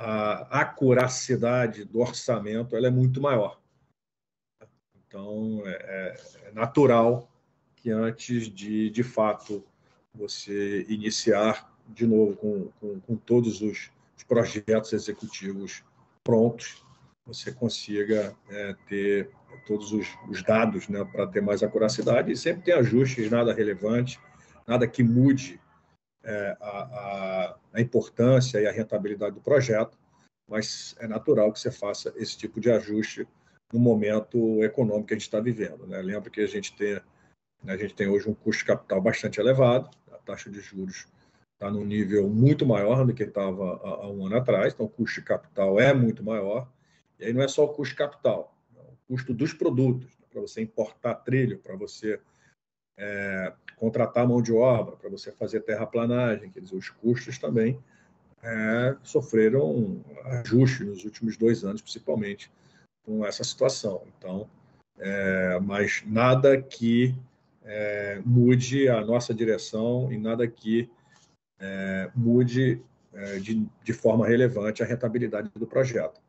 a 0.00 0.60
acuracidade 0.60 1.84
do 1.84 2.00
orçamento 2.00 2.74
ela 2.74 2.86
é 2.86 2.90
muito 2.90 3.20
maior. 3.20 3.60
Então, 5.06 5.62
é, 5.66 6.16
é, 6.44 6.52
natural 6.52 7.30
que 7.76 7.90
antes 7.90 8.48
de, 8.48 8.88
de 8.88 9.02
fato, 9.02 9.62
você 10.14 10.86
iniciar 10.88 11.70
de 11.88 12.06
novo 12.06 12.36
com, 12.36 12.68
com, 12.80 13.00
com 13.00 13.16
todos 13.16 13.60
os, 13.60 13.90
os, 14.16 14.24
projetos 14.24 14.92
executivos 14.94 15.84
prontos, 16.24 16.81
você 17.24 17.52
consiga 17.52 18.34
é, 18.50 18.74
ter 18.88 19.30
todos 19.66 19.92
os, 19.92 20.08
os 20.28 20.42
dados 20.42 20.88
né, 20.88 21.04
para 21.04 21.26
ter 21.26 21.40
mais 21.40 21.62
acuracidade 21.62 22.32
e 22.32 22.36
sempre 22.36 22.62
tem 22.62 22.74
ajustes, 22.74 23.30
nada 23.30 23.54
relevante, 23.54 24.20
nada 24.66 24.86
que 24.86 25.02
mude 25.02 25.60
é, 26.24 26.56
a, 26.60 26.68
a, 26.68 27.56
a 27.74 27.80
importância 27.80 28.60
e 28.60 28.66
a 28.66 28.72
rentabilidade 28.72 29.34
do 29.34 29.40
projeto, 29.40 29.98
mas 30.48 30.94
é 30.98 31.06
natural 31.06 31.52
que 31.52 31.60
você 31.60 31.70
faça 31.70 32.12
esse 32.16 32.36
tipo 32.36 32.60
de 32.60 32.70
ajuste 32.70 33.26
no 33.72 33.78
momento 33.78 34.62
econômico 34.62 35.08
que 35.08 35.14
a 35.14 35.16
gente 35.16 35.26
está 35.26 35.40
vivendo. 35.40 35.86
Né? 35.86 36.00
Lembra 36.02 36.30
que 36.30 36.40
a 36.40 36.46
gente 36.46 36.76
tem, 36.76 37.00
a 37.66 37.76
gente 37.76 37.94
tem 37.94 38.08
hoje 38.08 38.28
um 38.28 38.34
custo 38.34 38.60
de 38.60 38.66
capital 38.66 39.00
bastante 39.00 39.40
elevado, 39.40 39.88
a 40.12 40.18
taxa 40.18 40.50
de 40.50 40.60
juros 40.60 41.06
está 41.54 41.70
num 41.70 41.84
nível 41.84 42.28
muito 42.28 42.66
maior 42.66 43.06
do 43.06 43.14
que 43.14 43.22
estava 43.22 43.80
há, 43.84 44.08
um 44.10 44.26
ano 44.26 44.36
atrás, 44.36 44.74
então 44.74 44.86
o 44.86 44.88
custo 44.88 45.20
de 45.20 45.26
capital 45.26 45.78
é 45.78 45.94
muito 45.94 46.22
maior. 46.22 46.68
E 47.18 47.24
aí 47.24 47.32
não 47.32 47.42
é 47.42 47.48
só 47.48 47.64
o 47.64 47.68
custo 47.68 47.96
capital, 47.96 48.56
é 48.76 48.80
o 48.80 48.96
custo 49.06 49.32
dos 49.32 49.52
produtos, 49.52 50.10
né? 50.18 50.26
para 50.30 50.40
você 50.40 50.60
importar 50.62 51.14
trilho, 51.16 51.58
para 51.58 51.76
você 51.76 52.20
é, 52.96 53.52
contratar 53.76 54.26
mão 54.26 54.40
de 54.40 54.52
obra, 54.52 54.96
para 54.96 55.10
você 55.10 55.32
fazer 55.32 55.60
terraplanagem, 55.60 56.50
quer 56.50 56.60
dizer, 56.60 56.76
os 56.76 56.88
custos 56.88 57.38
também 57.38 57.78
é, 58.42 58.96
sofreram 59.02 60.02
ajuste 60.24 60.84
nos 60.84 61.04
últimos 61.04 61.36
dois 61.36 61.64
anos, 61.64 61.82
principalmente 61.82 62.50
com 63.04 63.24
essa 63.26 63.44
situação. 63.44 64.02
Então, 64.16 64.48
é, 64.98 65.58
mas 65.60 66.02
nada 66.06 66.60
que 66.60 67.14
é, 67.64 68.20
mude 68.24 68.88
a 68.88 69.00
nossa 69.04 69.34
direção 69.34 70.12
e 70.12 70.18
nada 70.18 70.46
que 70.46 70.88
é, 71.58 72.10
mude 72.14 72.80
é, 73.12 73.38
de, 73.38 73.66
de, 73.82 73.92
forma 73.92 74.26
relevante 74.26 74.82
a 74.82 74.86
rentabilidade 74.86 75.50
do 75.54 75.66
projeto. 75.66 76.20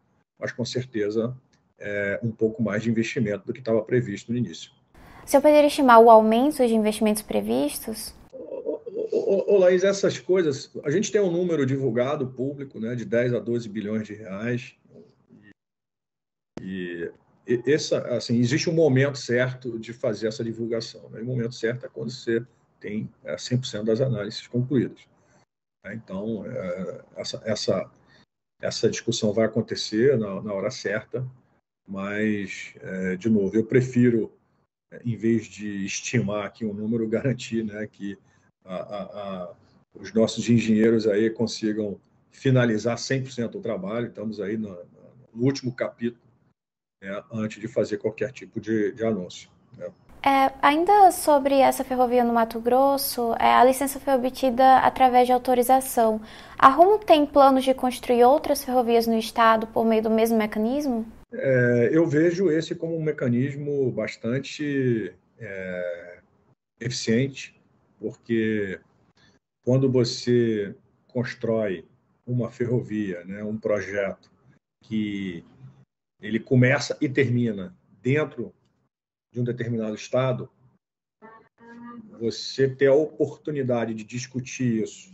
Mas, 0.43 0.51
com 0.51 0.65
certeza, 0.65 1.33
é, 1.79 2.19
um 2.21 2.29
pouco 2.29 2.61
mais 2.61 2.83
de 2.83 2.89
investimento 2.89 3.45
do 3.45 3.53
que 3.53 3.59
estava 3.59 3.81
previsto 3.81 4.29
no 4.29 4.37
início. 4.37 4.73
O 5.25 5.29
senhor 5.29 5.41
poderia 5.41 5.67
estimar 5.67 6.01
o 6.01 6.09
aumento 6.09 6.57
de 6.67 6.75
investimentos 6.75 7.21
previstos? 7.21 8.13
Ô, 9.09 9.57
Laís, 9.57 9.85
essas 9.85 10.19
coisas, 10.19 10.69
a 10.83 10.91
gente 10.91 11.13
tem 11.13 11.21
um 11.21 11.31
número 11.31 11.65
divulgado 11.65 12.27
público 12.27 12.77
né, 12.77 12.93
de 12.93 13.05
10 13.05 13.35
a 13.35 13.39
12 13.39 13.69
bilhões 13.69 14.05
de 14.05 14.15
reais. 14.15 14.75
E, 16.61 17.09
e 17.47 17.63
essa, 17.65 17.99
assim, 18.09 18.37
existe 18.37 18.69
um 18.69 18.73
momento 18.73 19.17
certo 19.17 19.79
de 19.79 19.93
fazer 19.93 20.27
essa 20.27 20.43
divulgação. 20.43 21.09
Né? 21.09 21.21
O 21.21 21.25
momento 21.25 21.55
certo 21.55 21.85
é 21.85 21.89
quando 21.89 22.11
você 22.11 22.45
tem 22.81 23.09
é, 23.23 23.37
100% 23.37 23.85
das 23.85 24.01
análises 24.01 24.45
concluídas. 24.45 25.07
Né? 25.85 25.95
Então, 25.95 26.45
é, 26.45 27.01
essa, 27.15 27.41
essa, 27.45 27.89
essa 28.63 28.89
discussão 28.89 29.33
vai 29.33 29.45
acontecer 29.45 30.17
na, 30.17 30.41
na 30.41 30.53
hora 30.53 30.71
certa, 30.71 31.27
mas, 31.85 32.73
é, 32.79 33.17
de 33.17 33.29
novo, 33.29 33.53
eu 33.55 33.65
prefiro, 33.65 34.31
é, 34.89 35.01
em 35.03 35.17
vez 35.17 35.45
de 35.47 35.85
estimar 35.85 36.45
aqui 36.45 36.65
um 36.65 36.73
número, 36.73 37.07
garantir 37.09 37.63
né, 37.63 37.85
que 37.85 38.17
a, 38.63 38.75
a, 38.75 39.03
a, 39.03 39.53
os 39.93 40.13
nossos 40.13 40.47
engenheiros 40.49 41.05
aí 41.05 41.29
consigam 41.29 41.99
finalizar 42.31 42.95
100% 42.95 43.49
do 43.49 43.59
trabalho. 43.59 44.07
Estamos 44.07 44.39
aí 44.39 44.55
no, 44.55 44.69
no 45.33 45.43
último 45.43 45.75
capítulo, 45.75 46.23
né, 47.01 47.21
antes 47.33 47.59
de 47.59 47.67
fazer 47.67 47.97
qualquer 47.97 48.31
tipo 48.31 48.61
de, 48.61 48.93
de 48.93 49.05
anúncio. 49.05 49.49
Né. 49.77 49.91
É, 50.25 50.53
ainda 50.61 51.11
sobre 51.11 51.55
essa 51.55 51.83
ferrovia 51.83 52.23
no 52.23 52.31
Mato 52.31 52.57
Grosso, 52.57 53.33
é, 53.33 53.53
a 53.53 53.63
licença 53.65 53.99
foi 53.99 54.13
obtida 54.13 54.77
através 54.77 55.27
de 55.27 55.33
autorização. 55.33 56.21
A 56.57 56.69
Rumo 56.69 56.97
tem 56.97 57.25
planos 57.25 57.65
de 57.65 57.73
construir 57.73 58.23
outras 58.23 58.63
ferrovias 58.63 59.05
no 59.05 59.17
estado 59.17 59.67
por 59.67 59.83
meio 59.83 60.01
do 60.01 60.09
mesmo 60.09 60.37
mecanismo? 60.37 61.05
É, 61.33 61.89
eu 61.91 62.07
vejo 62.07 62.49
esse 62.49 62.73
como 62.73 62.95
um 62.95 63.03
mecanismo 63.03 63.91
bastante 63.91 65.13
é, 65.37 66.19
eficiente, 66.79 67.59
porque 67.99 68.79
quando 69.65 69.91
você 69.91 70.73
constrói 71.07 71.85
uma 72.25 72.49
ferrovia, 72.49 73.25
né, 73.25 73.43
um 73.43 73.57
projeto 73.57 74.31
que 74.83 75.43
ele 76.21 76.39
começa 76.39 76.97
e 77.01 77.09
termina 77.09 77.75
dentro 78.01 78.53
de 79.33 79.41
um 79.41 79.43
determinado 79.43 79.95
estado, 79.95 80.47
você 82.19 82.69
ter 82.69 82.87
a 82.87 82.93
oportunidade 82.93 83.93
de 83.95 84.03
discutir 84.03 84.83
isso, 84.83 85.11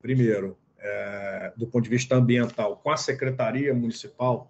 primeiro, 0.00 0.56
é, 0.78 1.52
do 1.56 1.66
ponto 1.66 1.82
de 1.82 1.90
vista 1.90 2.14
ambiental, 2.14 2.76
com 2.76 2.90
a 2.90 2.96
Secretaria 2.96 3.74
Municipal, 3.74 4.48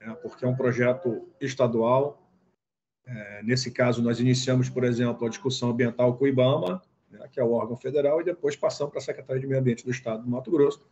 né, 0.00 0.14
porque 0.22 0.46
é 0.46 0.48
um 0.48 0.56
projeto 0.56 1.28
estadual. 1.38 2.26
É, 3.04 3.42
nesse 3.42 3.70
caso, 3.70 4.02
nós 4.02 4.18
iniciamos, 4.18 4.70
por 4.70 4.82
exemplo, 4.82 5.26
a 5.26 5.30
discussão 5.30 5.70
ambiental 5.70 6.16
com 6.16 6.24
o 6.24 6.28
IBAMA, 6.28 6.82
né, 7.10 7.28
que 7.30 7.38
é 7.38 7.44
o 7.44 7.52
órgão 7.52 7.76
federal, 7.76 8.22
e 8.22 8.24
depois 8.24 8.56
passamos 8.56 8.90
para 8.90 8.98
a 8.98 9.04
Secretaria 9.04 9.40
de 9.40 9.46
Meio 9.46 9.60
Ambiente 9.60 9.84
do 9.84 9.90
Estado 9.90 10.22
do 10.22 10.30
Mato 10.30 10.50
Grosso, 10.50 10.82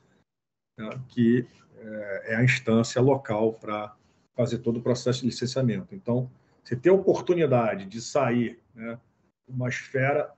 né, 0.78 0.90
que 1.08 1.48
é, 1.78 2.32
é 2.32 2.36
a 2.36 2.44
instância 2.44 3.00
local 3.00 3.54
para 3.54 3.96
fazer 4.36 4.58
todo 4.58 4.78
o 4.78 4.82
processo 4.82 5.20
de 5.20 5.26
licenciamento. 5.26 5.94
Então, 5.94 6.30
você 6.64 6.74
ter 6.74 6.88
a 6.88 6.94
oportunidade 6.94 7.84
de 7.84 8.00
sair 8.00 8.58
né, 8.74 8.98
uma 9.46 9.68
esfera 9.68 10.32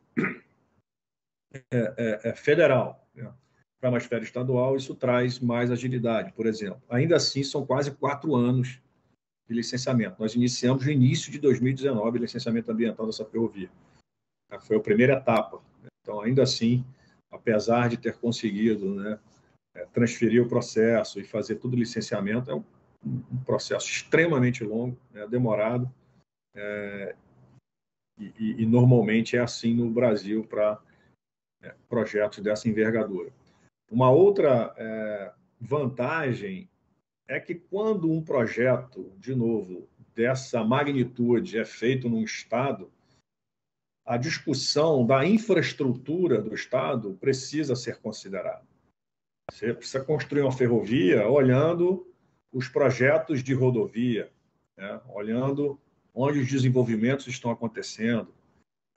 é, 1.55 1.61
é, 1.73 2.21
é 2.31 2.35
federal 2.35 3.09
né, 3.15 3.33
para 3.81 3.91
uma 3.91 3.99
esfera 3.99 4.25
estadual, 4.25 4.77
isso 4.77 4.95
traz 4.95 5.39
mais 5.39 5.71
agilidade, 5.71 6.33
por 6.33 6.47
exemplo. 6.47 6.83
Ainda 6.89 7.17
assim, 7.17 7.43
são 7.45 7.65
quase 7.65 7.93
quatro 7.93 8.35
anos 8.35 8.81
de 9.49 9.55
licenciamento. 9.55 10.17
Nós 10.19 10.35
iniciamos 10.35 10.85
no 10.85 10.91
início 10.91 11.31
de 11.31 11.39
2019 11.39 12.19
o 12.19 12.21
licenciamento 12.21 12.71
ambiental 12.73 13.07
dessa 13.07 13.25
ferrovia. 13.25 13.71
Foi 14.61 14.77
a 14.77 14.81
primeira 14.81 15.15
etapa. 15.15 15.63
Então, 16.03 16.21
ainda 16.21 16.43
assim, 16.43 16.85
apesar 17.31 17.89
de 17.89 17.97
ter 17.97 18.17
conseguido 18.17 18.95
né, 18.95 19.19
é, 19.75 19.85
transferir 19.87 20.43
o 20.43 20.49
processo 20.49 21.21
e 21.21 21.25
fazer 21.25 21.57
todo 21.57 21.75
o 21.75 21.79
licenciamento, 21.79 22.51
é 22.51 22.55
um, 22.55 22.65
um 23.05 23.39
processo 23.45 23.89
extremamente 23.89 24.65
longo, 24.65 24.99
né, 25.13 25.27
demorado, 25.29 25.93
é, 26.57 27.15
e, 28.19 28.63
e, 28.63 28.67
normalmente 28.67 29.37
é 29.37 29.41
assim 29.41 29.75
no 29.75 29.91
Brasil 29.91 30.45
para 30.45 30.81
é, 31.63 31.75
projetos 31.89 32.39
dessa 32.43 32.69
envergadura. 32.69 33.31
Uma 33.91 34.11
outra 34.11 34.75
é, 34.77 35.33
vantagem 35.61 36.69
é 37.29 37.39
que 37.39 37.55
quando 37.55 38.11
um 38.11 38.23
projeto, 38.23 39.13
de 39.19 39.35
novo, 39.35 39.89
dessa 40.15 40.65
magnitude 40.65 41.59
é 41.59 41.65
feito 41.65 42.09
num 42.09 42.23
Estado, 42.23 42.91
a 44.05 44.17
discussão 44.17 45.05
da 45.05 45.27
infraestrutura 45.27 46.41
do 46.41 46.55
Estado 46.55 47.15
precisa 47.21 47.75
ser 47.75 48.01
considerada. 48.01 48.65
Você 49.51 49.75
precisa 49.75 50.05
construir 50.05 50.43
uma 50.43 50.53
ferrovia 50.53 51.29
olhando 51.29 52.07
os 52.53 52.69
projetos 52.69 53.43
de 53.43 53.53
rodovia, 53.53 54.33
né? 54.77 55.01
olhando 55.09 55.79
onde 56.19 56.39
os 56.41 56.49
desenvolvimentos 56.49 57.27
estão 57.27 57.51
acontecendo. 57.51 58.35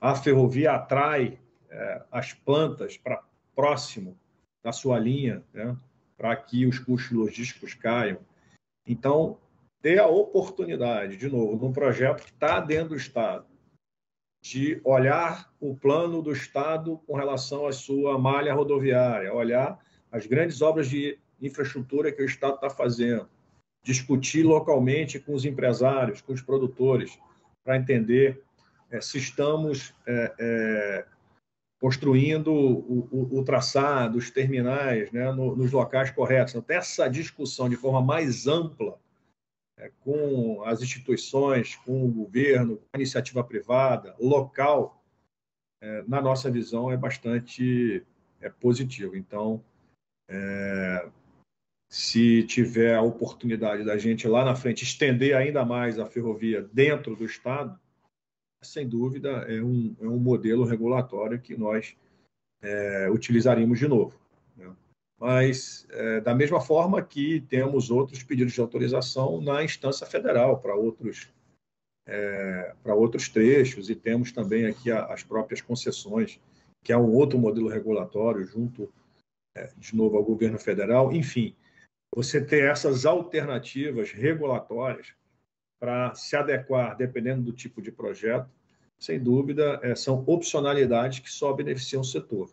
A 0.00 0.14
ferrovia 0.14 0.72
atrai 0.72 1.38
é, 1.68 2.02
as 2.10 2.32
plantas 2.32 2.96
para 2.96 3.22
próximo 3.54 4.18
da 4.64 4.72
sua 4.72 4.98
linha, 4.98 5.44
né, 5.52 5.76
para 6.16 6.34
que 6.34 6.64
os 6.64 6.78
custos 6.78 7.12
logísticos 7.12 7.74
caiam. 7.74 8.18
Então, 8.86 9.38
ter 9.82 9.98
a 9.98 10.06
oportunidade, 10.06 11.18
de 11.18 11.28
novo, 11.28 11.56
num 11.56 11.72
projeto 11.72 12.22
que 12.22 12.30
está 12.30 12.58
dentro 12.58 12.90
do 12.90 12.96
Estado, 12.96 13.46
de 14.42 14.80
olhar 14.82 15.52
o 15.60 15.76
plano 15.76 16.22
do 16.22 16.32
Estado 16.32 16.98
com 17.06 17.14
relação 17.14 17.66
à 17.66 17.72
sua 17.72 18.18
malha 18.18 18.54
rodoviária, 18.54 19.32
olhar 19.34 19.78
as 20.10 20.26
grandes 20.26 20.62
obras 20.62 20.88
de 20.88 21.18
infraestrutura 21.40 22.10
que 22.10 22.22
o 22.22 22.26
Estado 22.26 22.54
está 22.54 22.70
fazendo, 22.70 23.28
discutir 23.82 24.42
localmente 24.42 25.18
com 25.18 25.34
os 25.34 25.44
empresários, 25.44 26.20
com 26.20 26.32
os 26.32 26.42
produtores, 26.42 27.18
para 27.64 27.76
entender 27.76 28.42
é, 28.90 29.00
se 29.00 29.18
estamos 29.18 29.94
é, 30.06 30.34
é, 30.38 31.06
construindo 31.80 32.52
o, 32.52 33.08
o, 33.10 33.38
o, 33.38 33.44
traçado, 33.44 34.18
os 34.18 34.30
terminais, 34.30 35.10
né, 35.12 35.30
no, 35.32 35.56
nos 35.56 35.72
locais 35.72 36.10
corretos. 36.10 36.54
Então, 36.54 36.76
essa 36.76 37.08
discussão 37.08 37.68
de 37.68 37.76
forma 37.76 38.02
mais 38.02 38.46
ampla 38.46 38.98
com 40.00 40.62
as 40.64 40.82
instituições, 40.82 41.74
com 41.76 42.04
o 42.04 42.08
governo, 42.12 42.76
com 42.76 42.84
a 42.92 42.98
iniciativa 42.98 43.42
privada, 43.42 44.14
local, 44.20 45.02
na 46.06 46.20
nossa 46.20 46.50
visão, 46.50 46.90
é 46.90 46.96
bastante 46.98 48.04
é, 48.40 48.48
positivo. 48.48 49.16
Então, 49.16 49.64
é, 50.28 51.08
se 51.90 52.44
tiver 52.44 52.94
a 52.94 53.02
oportunidade 53.02 53.84
da 53.84 53.98
gente 53.98 54.28
lá 54.28 54.44
na 54.44 54.54
frente 54.54 54.84
estender 54.84 55.36
ainda 55.36 55.64
mais 55.64 55.98
a 55.98 56.06
ferrovia 56.06 56.62
dentro 56.72 57.16
do 57.16 57.24
Estado, 57.24 57.76
sem 58.62 58.88
dúvida, 58.88 59.28
é 59.48 59.60
um, 59.60 59.96
é 60.00 60.06
um 60.06 60.18
modelo 60.18 60.64
regulatório 60.64 61.40
que 61.40 61.56
nós 61.56 61.96
é, 62.62 63.10
utilizaríamos 63.10 63.78
de 63.78 63.88
novo. 63.88 64.20
Né? 64.56 64.70
Mas, 65.18 65.84
é, 65.90 66.20
da 66.20 66.32
mesma 66.32 66.60
forma 66.60 67.02
que 67.02 67.40
temos 67.40 67.90
outros 67.90 68.22
pedidos 68.22 68.52
de 68.52 68.60
autorização 68.60 69.40
na 69.40 69.64
instância 69.64 70.06
federal 70.06 70.60
para 70.60 70.76
outros, 70.76 71.28
é, 72.06 72.72
para 72.84 72.94
outros 72.94 73.28
trechos, 73.28 73.90
e 73.90 73.96
temos 73.96 74.30
também 74.30 74.66
aqui 74.66 74.92
a, 74.92 75.06
as 75.06 75.24
próprias 75.24 75.60
concessões, 75.60 76.38
que 76.84 76.92
é 76.92 76.96
um 76.96 77.12
outro 77.12 77.38
modelo 77.38 77.68
regulatório, 77.68 78.44
junto, 78.44 78.92
é, 79.56 79.70
de 79.76 79.96
novo, 79.96 80.16
ao 80.16 80.24
governo 80.24 80.58
federal. 80.58 81.12
Enfim, 81.12 81.56
você 82.14 82.44
ter 82.44 82.68
essas 82.70 83.06
alternativas 83.06 84.12
regulatórias 84.12 85.14
para 85.78 86.14
se 86.14 86.36
adequar, 86.36 86.96
dependendo 86.96 87.42
do 87.42 87.52
tipo 87.52 87.80
de 87.80 87.90
projeto, 87.90 88.50
sem 88.98 89.18
dúvida, 89.18 89.80
é, 89.82 89.94
são 89.94 90.22
opcionalidades 90.26 91.20
que 91.20 91.30
só 91.30 91.52
beneficiam 91.52 92.02
o 92.02 92.04
setor. 92.04 92.50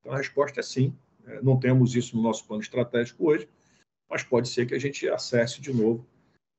Então, 0.00 0.12
a 0.12 0.18
resposta 0.18 0.60
é 0.60 0.62
sim. 0.62 0.94
É, 1.26 1.42
não 1.42 1.58
temos 1.58 1.96
isso 1.96 2.16
no 2.16 2.22
nosso 2.22 2.46
plano 2.46 2.62
estratégico 2.62 3.28
hoje, 3.28 3.48
mas 4.08 4.22
pode 4.22 4.48
ser 4.48 4.66
que 4.66 4.74
a 4.74 4.78
gente 4.78 5.08
acesse 5.08 5.60
de 5.60 5.72
novo 5.72 6.06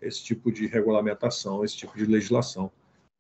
esse 0.02 0.24
tipo 0.24 0.52
de 0.52 0.68
regulamentação, 0.68 1.64
esse 1.64 1.78
tipo 1.78 1.98
de 1.98 2.06
legislação 2.06 2.72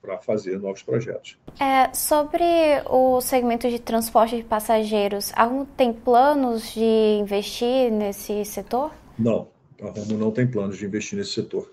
para 0.01 0.17
fazer 0.17 0.57
novos 0.59 0.81
projetos. 0.81 1.37
É, 1.59 1.93
sobre 1.93 2.43
o 2.85 3.19
segmento 3.19 3.69
de 3.69 3.79
transporte 3.79 4.37
de 4.37 4.43
passageiros, 4.43 5.31
a 5.35 5.43
Rumo 5.43 5.65
tem 5.65 5.91
planos 5.91 6.73
de 6.73 7.19
investir 7.19 7.91
nesse 7.91 8.45
setor? 8.45 8.93
Não, 9.19 9.49
a 9.81 9.89
Rumo 9.89 10.17
não 10.17 10.31
tem 10.31 10.47
planos 10.47 10.77
de 10.77 10.85
investir 10.85 11.17
nesse 11.17 11.33
setor 11.33 11.69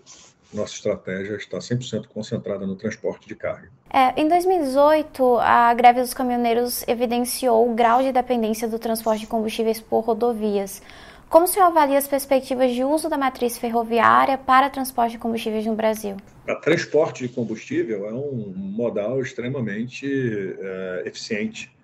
nossa 0.53 0.75
estratégia 0.75 1.37
está 1.37 1.59
100% 1.59 2.07
concentrada 2.09 2.67
no 2.67 2.77
transporte 2.77 3.27
de 3.29 3.35
carga. 3.35 3.71
É, 3.93 4.21
em 4.21 4.29
2018, 4.29 5.39
a 5.39 5.73
greve 5.75 6.01
dos 6.01 6.15
caminhoneiros 6.15 6.87
evidenciou 6.89 7.71
o 7.71 7.75
grau 7.75 8.03
de 8.03 8.13
dependência 8.13 8.69
do 8.69 8.79
transporte 8.79 9.21
de 9.21 9.27
combustíveis 9.27 9.81
por 9.81 10.01
rodovias. 10.01 10.83
Como 11.29 11.45
o 11.45 11.49
senhor 11.49 11.67
avalia 11.67 11.99
as 11.99 12.07
perspectivas 12.07 12.73
de 12.73 12.85
uso 12.85 13.09
da 13.09 13.19
matriz 13.19 13.59
ferroviária 13.59 14.39
para 14.39 14.71
transporte 14.71 15.13
de 15.13 15.19
combustíveis 15.19 15.67
no 15.67 15.75
Brasil? 15.75 16.17
O 16.49 16.55
transporte 16.57 17.27
de 17.27 17.35
combustível 17.35 18.09
é 18.09 18.13
um 18.13 18.53
modal 18.57 19.21
extremamente 19.21 20.07
é, 20.07 21.03
eficiente. 21.05 21.76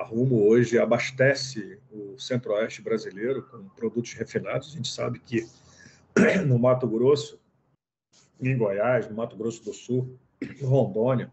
A 0.00 0.02
Rumo 0.02 0.48
hoje 0.48 0.78
abastece 0.78 1.78
o 1.92 2.18
centro-oeste 2.18 2.80
brasileiro 2.80 3.42
com 3.42 3.68
produtos 3.68 4.14
refinados. 4.14 4.72
A 4.72 4.76
gente 4.76 4.88
sabe 4.88 5.20
que 5.20 5.46
no 6.46 6.58
Mato 6.58 6.88
Grosso 6.88 7.38
em 8.40 8.56
Goiás, 8.56 9.06
no 9.10 9.14
Mato 9.14 9.36
Grosso 9.36 9.62
do 9.62 9.74
Sul, 9.74 10.18
em 10.40 10.64
Rondônia, 10.64 11.30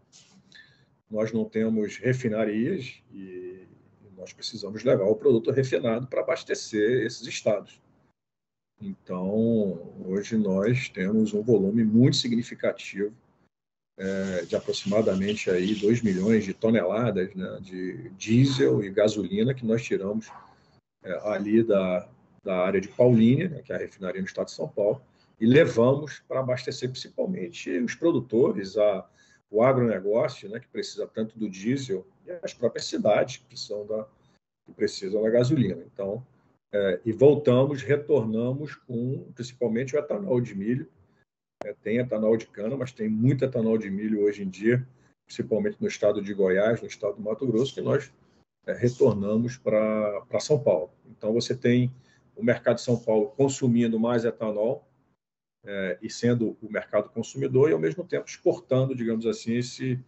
nós 1.10 1.32
não 1.32 1.46
temos 1.46 1.96
refinarias 1.96 3.02
e 3.10 3.66
nós 4.14 4.34
precisamos 4.34 4.84
levar 4.84 5.04
o 5.04 5.16
produto 5.16 5.50
refinado 5.50 6.06
para 6.06 6.20
abastecer 6.20 7.06
esses 7.06 7.26
estados. 7.26 7.80
Então, 8.78 9.94
hoje 10.06 10.36
nós 10.36 10.90
temos 10.90 11.32
um 11.32 11.42
volume 11.42 11.84
muito 11.84 12.18
significativo 12.18 13.14
é, 13.98 14.44
de 14.44 14.54
aproximadamente 14.54 15.50
aí 15.50 15.74
2 15.74 16.02
milhões 16.02 16.44
de 16.44 16.54
toneladas 16.54 17.34
né, 17.34 17.58
de 17.60 18.10
diesel 18.10 18.82
e 18.82 18.90
gasolina 18.90 19.52
que 19.52 19.66
nós 19.66 19.82
tiramos 19.82 20.30
é, 21.02 21.18
ali 21.28 21.62
da, 21.64 22.08
da 22.44 22.58
área 22.58 22.80
de 22.80 22.88
Paulínia, 22.88 23.48
né, 23.48 23.62
que 23.62 23.72
é 23.72 23.76
a 23.76 23.78
refinaria 23.78 24.20
no 24.20 24.26
estado 24.26 24.46
de 24.46 24.52
São 24.52 24.68
Paulo, 24.68 25.02
e 25.40 25.46
levamos 25.46 26.22
para 26.28 26.40
abastecer 26.40 26.90
principalmente 26.90 27.70
os 27.78 27.94
produtores, 27.94 28.76
a, 28.76 29.04
o 29.50 29.62
agronegócio, 29.62 30.48
né, 30.48 30.60
que 30.60 30.68
precisa 30.68 31.06
tanto 31.06 31.38
do 31.38 31.50
diesel, 31.50 32.06
e 32.26 32.30
as 32.42 32.54
próprias 32.54 32.86
cidades 32.86 33.38
que 33.38 33.44
precisam 33.46 33.86
da, 33.86 34.06
que 34.64 34.72
precisam 34.72 35.22
da 35.22 35.30
gasolina. 35.30 35.82
Então, 35.92 36.24
é, 36.72 37.00
e 37.04 37.12
voltamos, 37.12 37.82
retornamos 37.82 38.74
com 38.74 39.26
principalmente 39.34 39.96
o 39.96 39.98
etanol 39.98 40.40
de 40.40 40.54
milho. 40.54 40.88
É, 41.64 41.74
tem 41.82 41.98
etanol 41.98 42.36
de 42.36 42.46
cana, 42.46 42.76
mas 42.76 42.92
tem 42.92 43.08
muito 43.08 43.44
etanol 43.44 43.76
de 43.76 43.90
milho 43.90 44.22
hoje 44.22 44.42
em 44.42 44.48
dia, 44.48 44.86
principalmente 45.26 45.76
no 45.80 45.88
estado 45.88 46.22
de 46.22 46.32
Goiás, 46.32 46.80
no 46.80 46.86
estado 46.86 47.16
do 47.16 47.22
Mato 47.22 47.46
Grosso, 47.46 47.74
que 47.74 47.80
nós 47.80 48.12
é, 48.66 48.72
retornamos 48.72 49.56
para 49.56 50.40
São 50.40 50.58
Paulo. 50.58 50.90
Então, 51.06 51.32
você 51.32 51.56
tem 51.56 51.92
o 52.36 52.42
mercado 52.42 52.76
de 52.76 52.82
São 52.82 52.98
Paulo 52.98 53.28
consumindo 53.36 53.98
mais 53.98 54.24
etanol, 54.24 54.88
é, 55.64 55.98
e 56.00 56.08
sendo 56.08 56.56
o 56.62 56.72
mercado 56.72 57.10
consumidor 57.10 57.68
e, 57.68 57.72
ao 57.72 57.78
mesmo 57.78 58.04
tempo, 58.04 58.26
exportando, 58.26 58.94
digamos 58.94 59.26
assim, 59.26 59.54
esse, 59.54 60.00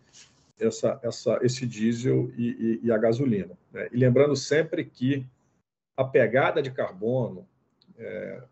essa, 0.59 0.99
essa, 1.03 1.39
esse 1.43 1.67
diesel 1.67 2.33
e, 2.37 2.81
e, 2.83 2.87
e 2.87 2.93
a 2.93 2.97
gasolina. 2.97 3.59
Né? 3.73 3.89
E 3.93 3.97
lembrando 3.97 4.37
sempre 4.37 4.85
que 4.85 5.27
a 5.97 6.05
pegada 6.05 6.63
de 6.63 6.71
carbono, 6.71 7.47
é, 7.99 8.43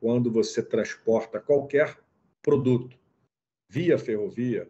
quando 0.00 0.30
você 0.30 0.62
transporta 0.62 1.38
qualquer 1.40 1.96
produto 2.42 2.98
via 3.68 3.98
ferrovia, 3.98 4.68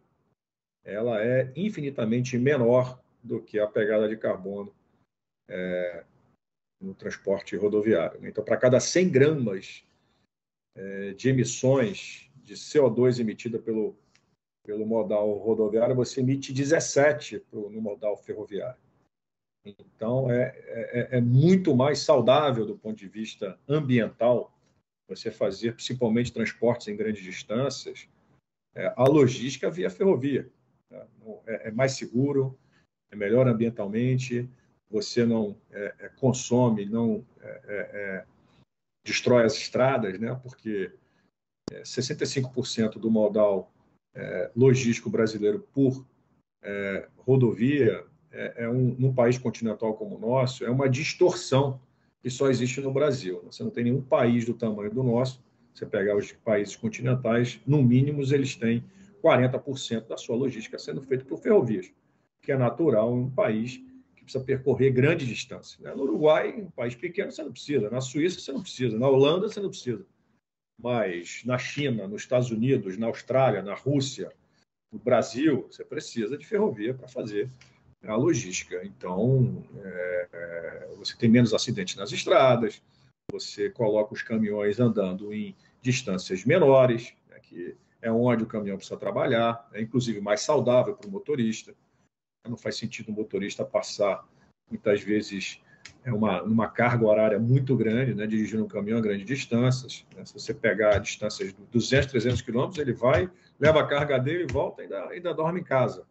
ela 0.84 1.22
é 1.22 1.52
infinitamente 1.56 2.38
menor 2.38 3.02
do 3.22 3.40
que 3.42 3.58
a 3.58 3.66
pegada 3.66 4.08
de 4.08 4.16
carbono 4.16 4.74
é, 5.48 6.04
no 6.80 6.94
transporte 6.94 7.56
rodoviário. 7.56 8.26
Então, 8.26 8.44
para 8.44 8.56
cada 8.56 8.80
100 8.80 9.10
gramas 9.10 9.84
é, 10.74 11.12
de 11.12 11.28
emissões 11.28 12.30
de 12.42 12.54
CO2 12.54 13.20
emitida 13.20 13.58
pelo, 13.58 13.96
pelo 14.64 14.86
modal 14.86 15.32
rodoviário, 15.38 15.94
você 15.94 16.20
emite 16.20 16.52
17 16.52 17.40
pro, 17.50 17.70
no 17.70 17.80
modal 17.80 18.16
ferroviário. 18.16 18.80
Então, 19.64 20.30
é, 20.30 20.54
é, 20.66 21.18
é, 21.18 21.20
muito 21.20 21.76
mais 21.76 21.98
saudável 22.00 22.64
do 22.64 22.78
ponto 22.78 22.96
de 22.96 23.08
vista 23.08 23.58
ambiental 23.68 24.52
você 25.10 25.30
fazer, 25.30 25.74
principalmente, 25.74 26.32
transportes 26.32 26.88
em 26.88 26.96
grandes 26.96 27.22
distâncias, 27.22 28.08
é, 28.74 28.92
a 28.96 29.04
logística 29.04 29.68
via 29.70 29.90
ferrovia. 29.90 30.50
Tá? 30.88 31.06
É, 31.46 31.68
é, 31.68 31.70
mais 31.70 31.92
seguro, 31.92 32.58
é 33.10 33.16
melhor 33.16 33.48
ambientalmente, 33.48 34.48
você 34.88 35.26
não 35.26 35.56
é, 35.70 35.94
é, 35.98 36.08
consome, 36.08 36.86
não 36.86 37.24
destrói 39.04 39.44
as 39.44 39.56
estradas, 39.56 40.18
né? 40.18 40.34
porque 40.42 40.92
65% 41.70 42.96
é, 42.96 42.98
do 42.98 43.10
modal 43.10 43.72
é, 44.14 44.50
logístico 44.56 45.10
brasileiro 45.10 45.60
por 45.72 46.06
é, 46.62 47.08
rodovia 47.16 48.04
é, 48.32 48.64
é, 48.64 48.68
um, 48.68 48.94
num 48.98 49.14
país 49.14 49.38
continental 49.38 49.94
como 49.94 50.16
o 50.16 50.20
nosso, 50.20 50.64
é 50.64 50.70
uma 50.70 50.88
distorção 50.88 51.80
que 52.22 52.30
só 52.30 52.48
existe 52.48 52.80
no 52.80 52.92
Brasil. 52.92 53.42
Você 53.44 53.62
não 53.62 53.70
tem 53.70 53.84
nenhum 53.84 54.02
país 54.02 54.44
do 54.44 54.54
tamanho 54.54 54.92
do 54.92 55.02
nosso. 55.02 55.42
Você 55.72 55.86
pegar 55.86 56.16
os 56.16 56.32
países 56.32 56.76
continentais, 56.76 57.60
no 57.66 57.82
mínimo 57.82 58.22
eles 58.22 58.56
têm 58.56 58.84
40% 59.22 60.06
da 60.06 60.16
sua 60.16 60.36
logística 60.36 60.78
sendo 60.78 61.02
feita 61.02 61.24
por 61.24 61.38
ferrovias, 61.38 61.92
que 62.42 62.52
é 62.52 62.56
natural 62.56 63.14
em 63.14 63.20
um 63.20 63.30
país 63.30 63.80
precisa 64.30 64.44
percorrer 64.44 64.92
grandes 64.92 65.26
distâncias. 65.26 65.78
Né? 65.80 65.92
No 65.94 66.04
Uruguai, 66.04 66.54
um 66.56 66.70
país 66.70 66.94
pequeno, 66.94 67.32
você 67.32 67.42
não 67.42 67.52
precisa. 67.52 67.90
Na 67.90 68.00
Suíça, 68.00 68.40
você 68.40 68.52
não 68.52 68.62
precisa. 68.62 68.98
Na 68.98 69.08
Holanda, 69.08 69.48
você 69.48 69.60
não 69.60 69.68
precisa. 69.68 70.06
Mas 70.80 71.42
na 71.44 71.58
China, 71.58 72.06
nos 72.06 72.22
Estados 72.22 72.50
Unidos, 72.50 72.96
na 72.96 73.08
Austrália, 73.08 73.62
na 73.62 73.74
Rússia, 73.74 74.32
no 74.90 74.98
Brasil, 74.98 75.66
você 75.70 75.84
precisa 75.84 76.38
de 76.38 76.46
ferrovia 76.46 76.94
para 76.94 77.08
fazer 77.08 77.50
a 78.06 78.16
logística. 78.16 78.80
Então, 78.84 79.64
é, 79.82 80.28
é, 80.32 80.88
você 80.96 81.16
tem 81.16 81.28
menos 81.28 81.52
acidentes 81.52 81.96
nas 81.96 82.12
estradas, 82.12 82.82
você 83.30 83.70
coloca 83.70 84.14
os 84.14 84.22
caminhões 84.22 84.80
andando 84.80 85.32
em 85.32 85.54
distâncias 85.80 86.44
menores, 86.44 87.14
né, 87.28 87.38
que 87.40 87.76
é 88.02 88.10
onde 88.10 88.42
o 88.42 88.46
caminhão 88.46 88.76
precisa 88.76 88.98
trabalhar, 88.98 89.68
é 89.72 89.80
inclusive 89.80 90.20
mais 90.20 90.40
saudável 90.40 90.94
para 90.96 91.08
o 91.08 91.10
motorista. 91.10 91.74
Não 92.48 92.56
faz 92.56 92.76
sentido 92.76 93.10
um 93.10 93.14
motorista 93.14 93.64
passar, 93.64 94.26
muitas 94.68 95.02
vezes, 95.02 95.60
é 96.04 96.12
uma, 96.12 96.42
uma 96.42 96.68
carga 96.68 97.04
horária 97.04 97.38
muito 97.38 97.76
grande, 97.76 98.14
né, 98.14 98.26
dirigindo 98.26 98.64
um 98.64 98.68
caminhão 98.68 98.98
a 98.98 99.02
grandes 99.02 99.26
distâncias. 99.26 100.06
Né? 100.16 100.24
Se 100.24 100.32
você 100.32 100.54
pegar 100.54 100.98
distâncias 100.98 101.52
de 101.52 101.62
200, 101.70 102.10
300 102.10 102.42
quilômetros, 102.42 102.78
ele 102.78 102.94
vai, 102.94 103.30
leva 103.58 103.80
a 103.80 103.86
carga 103.86 104.18
dele 104.18 104.44
e 104.48 104.52
volta 104.52 104.80
e 104.80 104.84
ainda, 104.84 105.08
ainda 105.08 105.34
dorme 105.34 105.60
em 105.60 105.64
casa. 105.64 106.06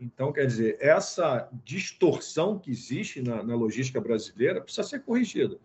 Então, 0.00 0.32
quer 0.32 0.46
dizer, 0.46 0.78
essa 0.80 1.48
distorção 1.64 2.58
que 2.58 2.70
existe 2.70 3.20
na, 3.20 3.42
na 3.42 3.56
logística 3.56 4.00
brasileira 4.00 4.60
precisa 4.60 4.86
ser 4.86 5.02
corrigida. 5.02 5.58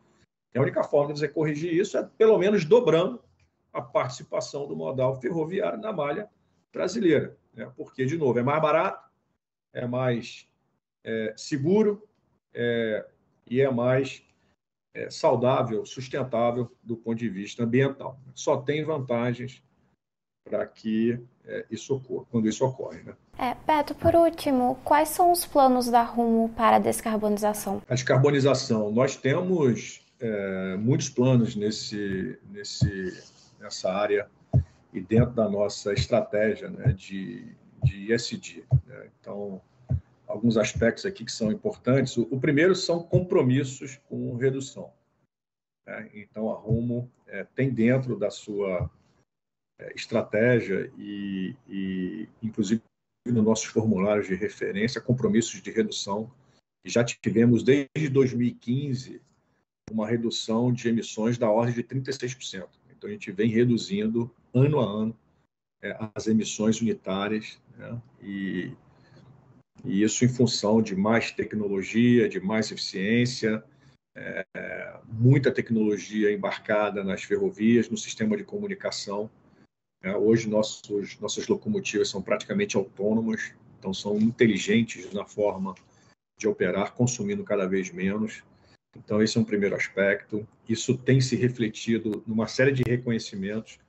E 0.54 0.58
a 0.58 0.62
única 0.62 0.84
forma 0.84 1.14
de 1.14 1.20
você 1.20 1.28
corrigir 1.28 1.74
isso 1.74 1.98
é, 1.98 2.04
pelo 2.18 2.38
menos, 2.38 2.66
dobrando 2.66 3.24
a 3.72 3.82
participação 3.82 4.68
do 4.68 4.76
modal 4.76 5.20
ferroviário 5.20 5.80
na 5.80 5.92
malha 5.92 6.30
brasileira. 6.72 7.38
Né? 7.54 7.72
Porque, 7.76 8.06
de 8.06 8.18
novo, 8.18 8.40
é 8.40 8.44
mais 8.44 8.62
barato, 8.62 9.10
é 9.72 9.86
mais 9.86 10.48
é, 11.04 11.34
seguro 11.38 12.08
é, 12.54 13.08
e 13.48 13.62
é 13.62 13.70
mais 13.70 14.26
é, 14.96 15.10
saudável, 15.10 15.86
sustentável 15.86 16.72
do 16.84 16.96
ponto 16.96 17.18
de 17.18 17.30
vista 17.30 17.64
ambiental. 17.64 18.20
Só 18.34 18.62
tem 18.62 18.84
vantagens 18.84 19.64
para 20.44 20.66
que 20.68 21.20
é, 21.46 21.66
isso 21.70 21.96
ocorra, 21.96 22.26
quando 22.30 22.48
isso 22.48 22.66
ocorre. 22.66 23.02
Né? 23.04 23.16
É, 23.38 23.56
Beto, 23.66 23.96
por 23.96 24.16
último, 24.16 24.76
quais 24.84 25.10
são 25.10 25.32
os 25.32 25.46
planos 25.46 25.90
da 25.90 26.04
Rumo 26.04 26.50
para 26.50 26.76
a 26.76 26.80
descarbonização? 26.80 27.82
A 27.90 27.94
descarbonização, 27.94 28.92
nós 28.92 29.16
temos 29.16 30.06
é, 30.20 30.78
muitos 30.78 31.10
planos 31.10 31.56
nesse, 31.56 32.40
nesse, 32.52 33.24
nessa 33.60 33.92
área 33.92 34.30
e 34.94 35.02
dentro 35.02 35.32
da 35.32 35.50
nossa 35.50 35.94
estratégia 35.94 36.70
né, 36.70 36.94
de, 36.94 37.56
de 37.84 38.14
ESG. 38.14 38.64
Né? 38.86 39.10
Então, 39.20 39.60
alguns 40.28 40.56
aspectos 40.56 41.06
aqui 41.06 41.26
que 41.26 41.32
são 41.32 41.52
importantes. 41.52 42.16
O, 42.16 42.28
o 42.30 42.40
primeiro 42.40 42.76
são 42.76 43.02
compromissos 43.02 44.00
com 44.08 44.36
redução. 44.36 44.92
Né? 45.88 46.10
Então, 46.14 46.50
a 46.50 46.56
Rumo 46.56 47.12
é, 47.28 47.44
tem 47.44 47.72
dentro 47.72 48.18
da 48.18 48.30
sua 48.30 48.90
é, 49.80 49.92
estratégia 49.96 50.92
e, 50.98 51.56
e, 51.68 52.30
inclusive, 52.42 52.82
nos 53.32 53.44
nossos 53.44 53.66
formulários 53.66 54.28
de 54.28 54.36
referência, 54.36 55.02
compromissos 55.02 55.62
de 55.62 55.72
redução. 55.72 56.32
Já 56.86 57.04
tivemos, 57.04 57.64
desde 57.64 58.10
2015, 58.10 59.22
uma 59.92 60.08
redução 60.08 60.74
de 60.74 60.90
emissões 60.90 61.38
da 61.38 61.50
ordem 61.50 61.74
de 61.74 61.84
36%. 61.84 62.68
Então, 62.92 63.10
a 63.10 63.14
gente 63.14 63.32
vem 63.32 63.50
reduzindo, 63.50 64.30
ano 64.54 64.80
a 64.80 64.86
ano, 64.86 65.18
é, 65.82 65.98
as 66.16 66.28
emissões 66.28 66.82
unitárias, 66.82 67.60
né? 67.78 68.02
e, 68.22 68.72
e, 69.86 70.04
isso 70.04 70.24
em 70.26 70.30
função 70.30 70.82
de 70.82 70.96
mais 70.96 71.32
tecnologia, 71.32 72.28
de 72.28 72.40
mais 72.40 72.72
eficiência, 72.72 73.64
é, 74.16 74.46
muita 75.06 75.52
tecnologia 75.52 76.32
embarcada 76.32 77.04
nas 77.04 77.24
ferrovias, 77.24 77.90
no 77.90 77.98
sistema 77.98 78.38
de 78.38 78.44
comunicação, 78.44 79.30
hoje, 80.12 80.50
nossos, 80.50 81.18
nossas 81.20 81.48
locomotivas 81.48 82.10
são 82.10 82.22
praticamente 82.22 82.76
autônomas, 82.76 83.54
então 83.80 83.94
são 83.94 84.18
inteligentes 84.18 85.12
na 85.14 85.26
forma 85.26 85.74
de 86.38 86.48
operar, 86.48 86.94
consumindo 86.94 87.44
cada 87.44 87.66
vez 87.66 87.92
menos. 87.92 88.44
Então, 88.96 89.22
esse 89.22 89.38
é 89.38 89.42
um 89.42 89.46
primeiro 89.46 89.76
aspecto. 89.76 90.48
Isso 90.68 90.98
tem 90.98 91.20
se 91.20 91.36
refletido 91.36 92.24
numa 92.28 92.48
série 92.48 92.72
de 92.72 92.84
reconhecimentos. 92.84 93.80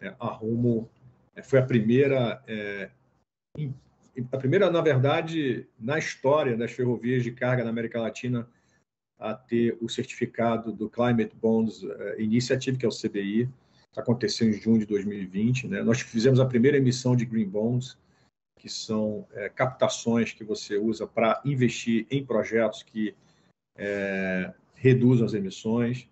É, 0.00 0.14
a 0.18 0.26
Rumo 0.26 0.88
é, 1.34 1.42
foi 1.42 1.58
a 1.58 1.64
primeira, 1.64 2.42
é, 2.46 2.90
a 4.30 4.36
primeira, 4.36 4.70
na 4.70 4.80
verdade, 4.80 5.66
na 5.78 5.98
história 5.98 6.56
das 6.56 6.72
ferrovias 6.72 7.22
de 7.22 7.32
carga 7.32 7.64
na 7.64 7.70
América 7.70 8.00
Latina 8.00 8.48
a 9.18 9.34
ter 9.34 9.76
o 9.80 9.88
certificado 9.88 10.72
do 10.72 10.88
Climate 10.88 11.34
Bonds 11.36 11.82
é, 11.82 12.20
Initiative, 12.22 12.76
que 12.76 12.84
é 12.84 12.88
o 12.88 12.92
CBI, 12.92 13.48
aconteceu 14.00 14.48
em 14.48 14.52
junho 14.52 14.80
de 14.80 14.86
2020. 14.86 15.68
Né? 15.68 15.82
Nós 15.82 16.00
fizemos 16.00 16.40
a 16.40 16.46
primeira 16.46 16.76
emissão 16.76 17.14
de 17.14 17.24
Green 17.24 17.48
Bonds, 17.48 17.96
que 18.58 18.68
são 18.68 19.26
é, 19.32 19.48
captações 19.48 20.32
que 20.32 20.42
você 20.42 20.78
usa 20.78 21.06
para 21.06 21.40
investir 21.44 22.06
em 22.10 22.24
projetos 22.24 22.82
que 22.82 23.14
é, 23.76 24.52
reduzam 24.74 25.26
as 25.26 25.34
emissões. 25.34 26.08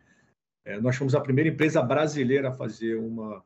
É, 0.64 0.81
nós 0.81 0.97
fomos 0.97 1.14
a 1.14 1.21
primeira 1.21 1.51
empresa 1.51 1.83
brasileira 1.83 2.51
a 2.51 2.53
fazer 2.53 2.97
uma, 2.97 3.42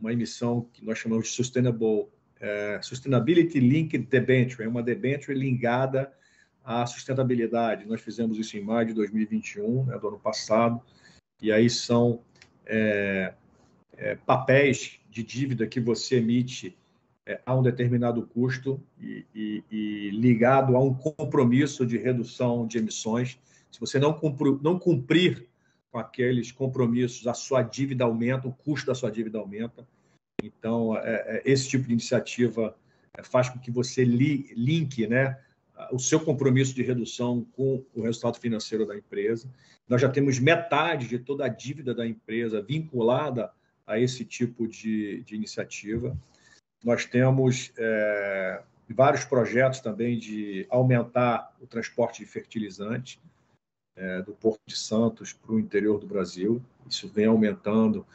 uma 0.00 0.12
emissão 0.12 0.62
que 0.72 0.84
nós 0.84 0.98
chamamos 0.98 1.26
de 1.26 1.34
Sustainable, 1.34 2.08
é, 2.40 2.80
Sustainability 2.80 3.60
Linked 3.60 4.06
Debenture, 4.06 4.64
é 4.64 4.68
uma 4.68 4.82
debenture 4.82 5.36
ligada 5.36 6.12
à 6.64 6.86
sustentabilidade. 6.86 7.86
Nós 7.86 8.00
fizemos 8.00 8.38
isso 8.38 8.56
em 8.56 8.62
maio 8.62 8.88
de 8.88 8.94
2021, 8.94 9.86
né, 9.86 9.98
do 9.98 10.08
ano 10.08 10.18
passado, 10.18 10.80
e 11.42 11.50
aí 11.50 11.68
são 11.68 12.22
é, 12.66 13.34
é, 13.98 14.14
papéis 14.14 15.00
de 15.10 15.22
dívida 15.22 15.66
que 15.66 15.80
você 15.80 16.16
emite 16.16 16.76
é, 17.26 17.40
a 17.44 17.54
um 17.54 17.62
determinado 17.62 18.22
custo 18.22 18.80
e, 18.98 19.26
e, 19.34 19.64
e, 19.70 20.10
ligado 20.10 20.76
a 20.76 20.80
um 20.80 20.94
compromisso 20.94 21.84
de 21.84 21.98
redução 21.98 22.66
de 22.66 22.78
emissões. 22.78 23.38
Se 23.70 23.80
você 23.80 23.98
não 23.98 24.14
cumprir, 24.14 24.58
não 24.62 24.78
cumprir 24.78 25.46
com 25.90 25.98
aqueles 25.98 26.52
compromissos, 26.52 27.26
a 27.26 27.34
sua 27.34 27.62
dívida 27.62 28.04
aumenta, 28.04 28.46
o 28.46 28.52
custo 28.52 28.86
da 28.86 28.94
sua 28.94 29.10
dívida 29.10 29.38
aumenta. 29.38 29.86
Então, 30.42 30.96
é, 30.96 31.02
é 31.38 31.42
esse 31.44 31.68
tipo 31.68 31.86
de 31.86 31.92
iniciativa 31.92 32.76
é, 33.16 33.22
faz 33.24 33.48
com 33.48 33.58
que 33.58 33.70
você 33.70 34.04
li, 34.04 34.52
link 34.54 35.06
né, 35.06 35.36
o 35.92 35.98
seu 35.98 36.20
compromisso 36.20 36.74
de 36.74 36.82
redução 36.82 37.44
com 37.52 37.84
o 37.94 38.02
resultado 38.02 38.38
financeiro 38.38 38.86
da 38.86 38.96
empresa. 38.96 39.50
Nós 39.88 40.00
já 40.00 40.08
temos 40.08 40.38
metade 40.38 41.08
de 41.08 41.18
toda 41.18 41.44
a 41.44 41.48
dívida 41.48 41.94
da 41.94 42.06
empresa 42.06 42.62
vinculada 42.62 43.50
a 43.88 43.98
esse 43.98 44.24
tipo 44.24 44.68
de, 44.68 45.22
de 45.24 45.34
iniciativa. 45.34 46.16
Nós 46.84 47.04
temos 47.04 47.72
é, 47.76 48.62
vários 48.88 49.24
projetos 49.24 49.80
também 49.80 50.18
de 50.18 50.66
aumentar 50.70 51.52
o 51.60 51.66
transporte 51.66 52.22
de 52.22 52.30
fertilizantes 52.30 53.18
é, 53.96 54.22
do 54.22 54.32
Porto 54.32 54.60
de 54.66 54.76
Santos 54.76 55.32
para 55.32 55.52
o 55.52 55.58
interior 55.58 55.98
do 55.98 56.06
Brasil. 56.06 56.62
Isso 56.88 57.08
vem 57.08 57.26
aumentando. 57.26 58.06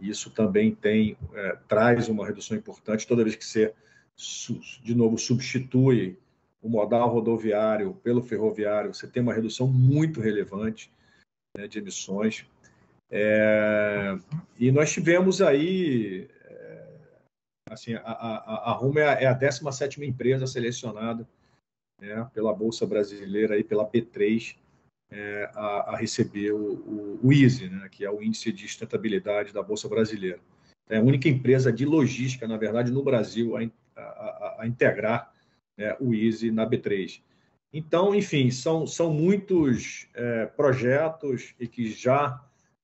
Isso 0.00 0.30
também 0.30 0.74
tem 0.74 1.16
é, 1.34 1.56
traz 1.68 2.08
uma 2.08 2.26
redução 2.26 2.56
importante 2.56 3.06
toda 3.06 3.22
vez 3.22 3.36
que 3.36 3.44
você 3.44 3.72
de 4.82 4.94
novo 4.94 5.16
substitui 5.18 6.18
o 6.60 6.68
modal 6.68 7.08
rodoviário 7.08 7.94
pelo 8.04 8.22
ferroviário, 8.22 8.94
você 8.94 9.06
tem 9.06 9.22
uma 9.22 9.34
redução 9.34 9.66
muito 9.66 10.20
relevante 10.20 10.90
né, 11.56 11.66
de 11.66 11.78
emissões. 11.78 12.46
É, 13.14 14.18
e 14.58 14.72
nós 14.72 14.90
tivemos 14.90 15.42
aí, 15.42 16.30
é, 16.46 16.84
assim, 17.68 17.92
a, 17.94 18.00
a, 18.00 18.70
a 18.70 18.72
Rumo 18.72 18.98
é 18.98 19.26
a 19.26 19.34
17 19.34 20.02
é 20.02 20.06
empresa 20.06 20.46
selecionada 20.46 21.28
né, 22.00 22.26
pela 22.32 22.54
Bolsa 22.54 22.86
Brasileira, 22.86 23.54
aí, 23.54 23.62
pela 23.62 23.86
P3, 23.86 24.56
é, 25.10 25.50
a, 25.54 25.92
a, 25.92 25.96
receber 25.96 26.52
o, 26.52 26.56
o, 26.56 27.20
o 27.22 27.32
ISE, 27.32 27.68
né, 27.68 27.86
que 27.90 28.02
é 28.02 28.10
o 28.10 28.22
Índice 28.22 28.50
de 28.50 28.66
Sustentabilidade 28.66 29.52
da 29.52 29.62
Bolsa 29.62 29.90
Brasileira. 29.90 30.40
É 30.88 30.96
a 30.96 31.02
única 31.02 31.28
empresa 31.28 31.70
de 31.70 31.84
logística, 31.84 32.48
na 32.48 32.56
verdade, 32.56 32.90
no 32.90 33.04
Brasil, 33.04 33.54
a, 33.94 34.56
a 34.60 34.66
integrar 34.66 35.30
né, 35.76 35.94
o 36.00 36.14
ISE 36.14 36.50
na 36.50 36.66
B3. 36.66 37.20
Então, 37.74 38.14
enfim, 38.14 38.50
são, 38.50 38.86
são 38.86 39.12
muitos 39.12 40.08
é, 40.14 40.46
projetos 40.46 41.54
e 41.60 41.68
que 41.68 41.90
já 41.90 42.42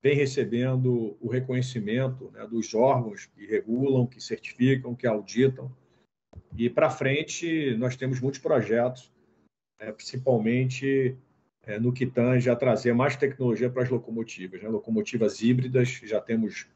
vem 0.09 0.17
recebendo 0.17 1.19
o 1.21 1.29
reconhecimento 1.29 2.31
né, 2.33 2.47
dos 2.47 2.73
órgãos 2.73 3.27
que 3.27 3.45
regulam, 3.45 4.07
que 4.07 4.23
certificam, 4.23 4.95
que 4.95 5.07
auditam. 5.07 5.71
E 6.57 6.71
para 6.71 6.89
frente, 6.89 7.77
nós 7.77 7.95
temos 7.95 8.19
muitos 8.19 8.41
projetos, 8.41 9.13
é, 9.79 9.93
principalmente 9.93 11.15
é, 11.63 11.79
no 11.79 11.93
que 11.93 12.07
tange 12.07 12.49
a 12.49 12.57
trazer 12.57 12.95
mais 12.95 13.17
tecnologia 13.17 13.69
para 13.69 13.83
as 13.83 13.91
locomotivas. 13.91 14.63
Né? 14.63 14.69
Locomotivas 14.71 15.43
híbridas, 15.43 15.89
já 16.03 16.23
temos 16.23 16.67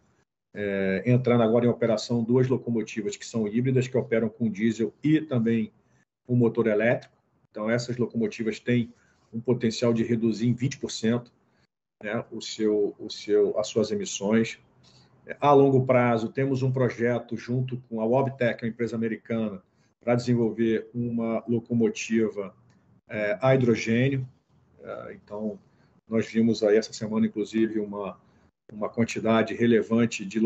é, 0.55 1.03
entrando 1.07 1.43
agora 1.43 1.65
em 1.65 1.71
operação 1.71 2.23
duas 2.23 2.49
locomotivas 2.49 3.17
que 3.17 3.25
são 3.25 3.49
híbridas, 3.49 3.89
que 3.89 3.97
operam 3.97 4.29
com 4.29 4.51
diesel 4.51 4.93
e 5.03 5.23
também 5.23 5.73
com 6.27 6.37
motor 6.37 6.67
elétrico. 6.67 7.17
Então, 7.51 7.71
essas 7.71 7.97
locomotivas 7.97 8.61
têm 8.61 8.93
um 9.33 9.41
potencial 9.41 9.95
de 9.95 10.03
reduzir 10.03 10.49
em 10.49 10.55
20% 10.55 11.31
né, 12.03 12.25
o 12.31 12.41
seu, 12.41 12.95
o 12.99 13.09
seu, 13.11 13.59
as 13.59 13.69
suas 13.69 13.91
emissões. 13.91 14.59
A 15.41 15.53
longo 15.53 15.87
prazo, 15.87 16.29
temos 16.29 16.63
um 16.63 16.73
projeto 16.73 17.37
junto 17.37 17.81
com 17.89 18.01
a 18.01 18.05
Wobtec, 18.05 18.65
a 18.65 18.69
empresa 18.69 18.97
americana, 18.97 19.63
para 20.01 20.15
desenvolver 20.17 20.89
uma 20.93 21.45
locomotiva 21.47 22.55
é, 23.09 23.39
a 23.41 23.55
hidrogênio. 23.55 24.29
É, 24.83 25.15
então, 25.15 25.59
nós 26.09 26.27
vimos 26.27 26.63
aí 26.63 26.77
essa 26.77 26.93
semana, 26.93 27.27
inclusive, 27.27 27.79
uma, 27.79 28.19
uma 28.73 28.89
quantidade 28.89 29.55
relevante 29.55 30.25
de, 30.25 30.41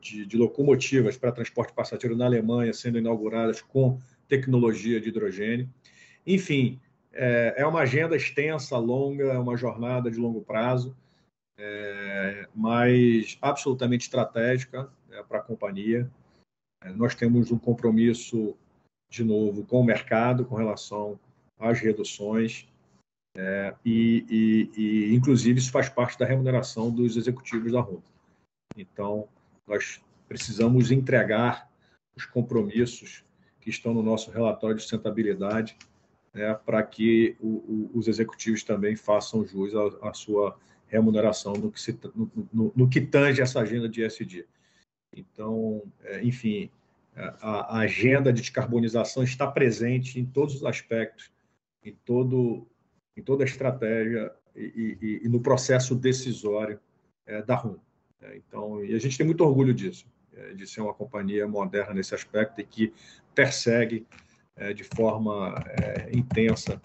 de, 0.00 0.26
de 0.26 0.36
locomotivas 0.36 1.16
para 1.16 1.32
transporte 1.32 1.72
passageiro 1.72 2.16
na 2.16 2.26
Alemanha 2.26 2.72
sendo 2.72 2.98
inauguradas 2.98 3.60
com 3.60 3.98
tecnologia 4.28 5.00
de 5.00 5.08
hidrogênio. 5.08 5.68
Enfim, 6.24 6.78
é, 7.12 7.54
é 7.58 7.66
uma 7.66 7.80
agenda 7.80 8.14
extensa, 8.14 8.76
longa, 8.78 9.24
é 9.24 9.38
uma 9.38 9.56
jornada 9.56 10.10
de 10.10 10.18
longo 10.18 10.40
prazo, 10.42 10.96
é, 11.62 12.48
mas 12.54 13.36
absolutamente 13.42 14.04
estratégica 14.04 14.90
é, 15.10 15.22
para 15.22 15.38
a 15.38 15.42
companhia. 15.42 16.10
É, 16.82 16.90
nós 16.90 17.14
temos 17.14 17.52
um 17.52 17.58
compromisso, 17.58 18.56
de 19.10 19.22
novo, 19.22 19.64
com 19.66 19.80
o 19.80 19.84
mercado 19.84 20.46
com 20.46 20.54
relação 20.54 21.20
às 21.58 21.78
reduções, 21.78 22.66
é, 23.36 23.74
e, 23.84 24.24
e, 24.28 24.80
e, 24.80 25.14
inclusive, 25.14 25.58
isso 25.58 25.70
faz 25.70 25.88
parte 25.88 26.18
da 26.18 26.24
remuneração 26.24 26.90
dos 26.90 27.16
executivos 27.16 27.72
da 27.72 27.80
RUM. 27.80 28.00
Então, 28.76 29.28
nós 29.66 30.00
precisamos 30.26 30.90
entregar 30.90 31.70
os 32.16 32.24
compromissos 32.24 33.22
que 33.60 33.68
estão 33.68 33.92
no 33.92 34.02
nosso 34.02 34.30
relatório 34.30 34.76
de 34.76 34.82
sustentabilidade 34.82 35.76
né, 36.32 36.54
para 36.54 36.82
que 36.82 37.36
o, 37.38 37.48
o, 37.48 37.90
os 37.94 38.08
executivos 38.08 38.64
também 38.64 38.96
façam 38.96 39.44
jus 39.44 39.72
à 40.02 40.14
sua 40.14 40.58
remuneração 40.90 41.52
no 41.54 41.70
que, 41.70 41.80
se, 41.80 41.98
no, 42.14 42.30
no, 42.52 42.72
no, 42.74 42.88
que 42.88 43.00
tange 43.00 43.40
essa 43.40 43.60
agenda 43.60 43.88
de 43.88 44.02
ESG. 44.02 44.44
Então, 45.16 45.82
é, 46.02 46.22
enfim, 46.22 46.70
a, 47.14 47.76
a 47.76 47.78
agenda 47.80 48.32
de 48.32 48.40
descarbonização 48.40 49.22
está 49.22 49.46
presente 49.46 50.18
em 50.18 50.24
todos 50.24 50.56
os 50.56 50.64
aspectos, 50.64 51.30
em, 51.82 51.94
todo, 52.04 52.66
em 53.16 53.22
toda 53.22 53.44
a 53.44 53.46
estratégia 53.46 54.32
e, 54.54 54.98
e, 55.00 55.26
e 55.26 55.28
no 55.28 55.40
processo 55.40 55.94
decisório 55.94 56.78
é, 57.26 57.42
da 57.42 57.54
RUM. 57.54 57.78
É, 58.20 58.36
então, 58.36 58.84
e 58.84 58.94
a 58.94 58.98
gente 58.98 59.16
tem 59.16 59.26
muito 59.26 59.44
orgulho 59.44 59.72
disso, 59.72 60.06
é, 60.34 60.54
de 60.54 60.66
ser 60.66 60.80
uma 60.80 60.94
companhia 60.94 61.46
moderna 61.46 61.94
nesse 61.94 62.14
aspecto 62.14 62.60
e 62.60 62.64
que 62.64 62.92
persegue 63.34 64.06
é, 64.56 64.72
de 64.72 64.84
forma 64.84 65.54
é, 65.68 66.10
intensa 66.12 66.80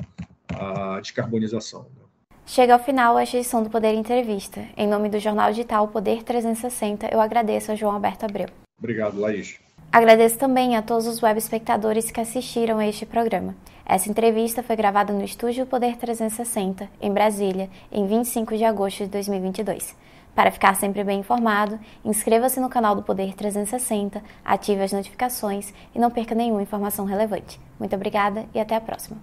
a 0.47 0.99
descarbonização. 0.99 1.89
Né? 1.95 2.04
Chega 2.47 2.73
ao 2.73 2.79
final 2.79 3.17
esta 3.17 3.37
edição 3.37 3.63
do 3.63 3.71
Poder 3.71 3.95
Entrevista. 3.95 4.63
Em 4.77 4.87
nome 4.87 5.09
do 5.09 5.19
jornal 5.19 5.49
digital 5.49 5.87
Poder 5.87 6.21
360, 6.21 7.07
eu 7.11 7.19
agradeço 7.19 7.71
a 7.71 7.75
João 7.75 7.93
Alberto 7.93 8.23
Abreu. 8.23 8.47
Obrigado, 8.77 9.19
Laís. 9.19 9.59
Agradeço 9.91 10.37
também 10.37 10.75
a 10.75 10.81
todos 10.83 11.07
os 11.07 11.23
web 11.23 11.39
espectadores 11.39 12.11
que 12.11 12.21
assistiram 12.21 12.77
a 12.77 12.87
este 12.87 13.03
programa. 13.03 13.55
Essa 13.83 14.09
entrevista 14.09 14.61
foi 14.61 14.75
gravada 14.75 15.11
no 15.11 15.23
Estúdio 15.23 15.65
Poder 15.65 15.97
360, 15.97 16.87
em 17.01 17.11
Brasília, 17.11 17.67
em 17.91 18.05
25 18.05 18.55
de 18.55 18.63
agosto 18.63 19.05
de 19.05 19.09
2022. 19.09 19.95
Para 20.35 20.51
ficar 20.51 20.75
sempre 20.75 21.03
bem 21.03 21.21
informado, 21.21 21.79
inscreva-se 22.03 22.59
no 22.59 22.69
canal 22.69 22.95
do 22.95 23.01
Poder 23.01 23.33
360, 23.33 24.21
ative 24.43 24.83
as 24.83 24.91
notificações 24.91 25.73
e 25.95 25.99
não 25.99 26.11
perca 26.11 26.35
nenhuma 26.35 26.61
informação 26.61 27.05
relevante. 27.05 27.59
Muito 27.79 27.95
obrigada 27.95 28.45
e 28.53 28.59
até 28.59 28.75
a 28.75 28.81
próxima. 28.81 29.17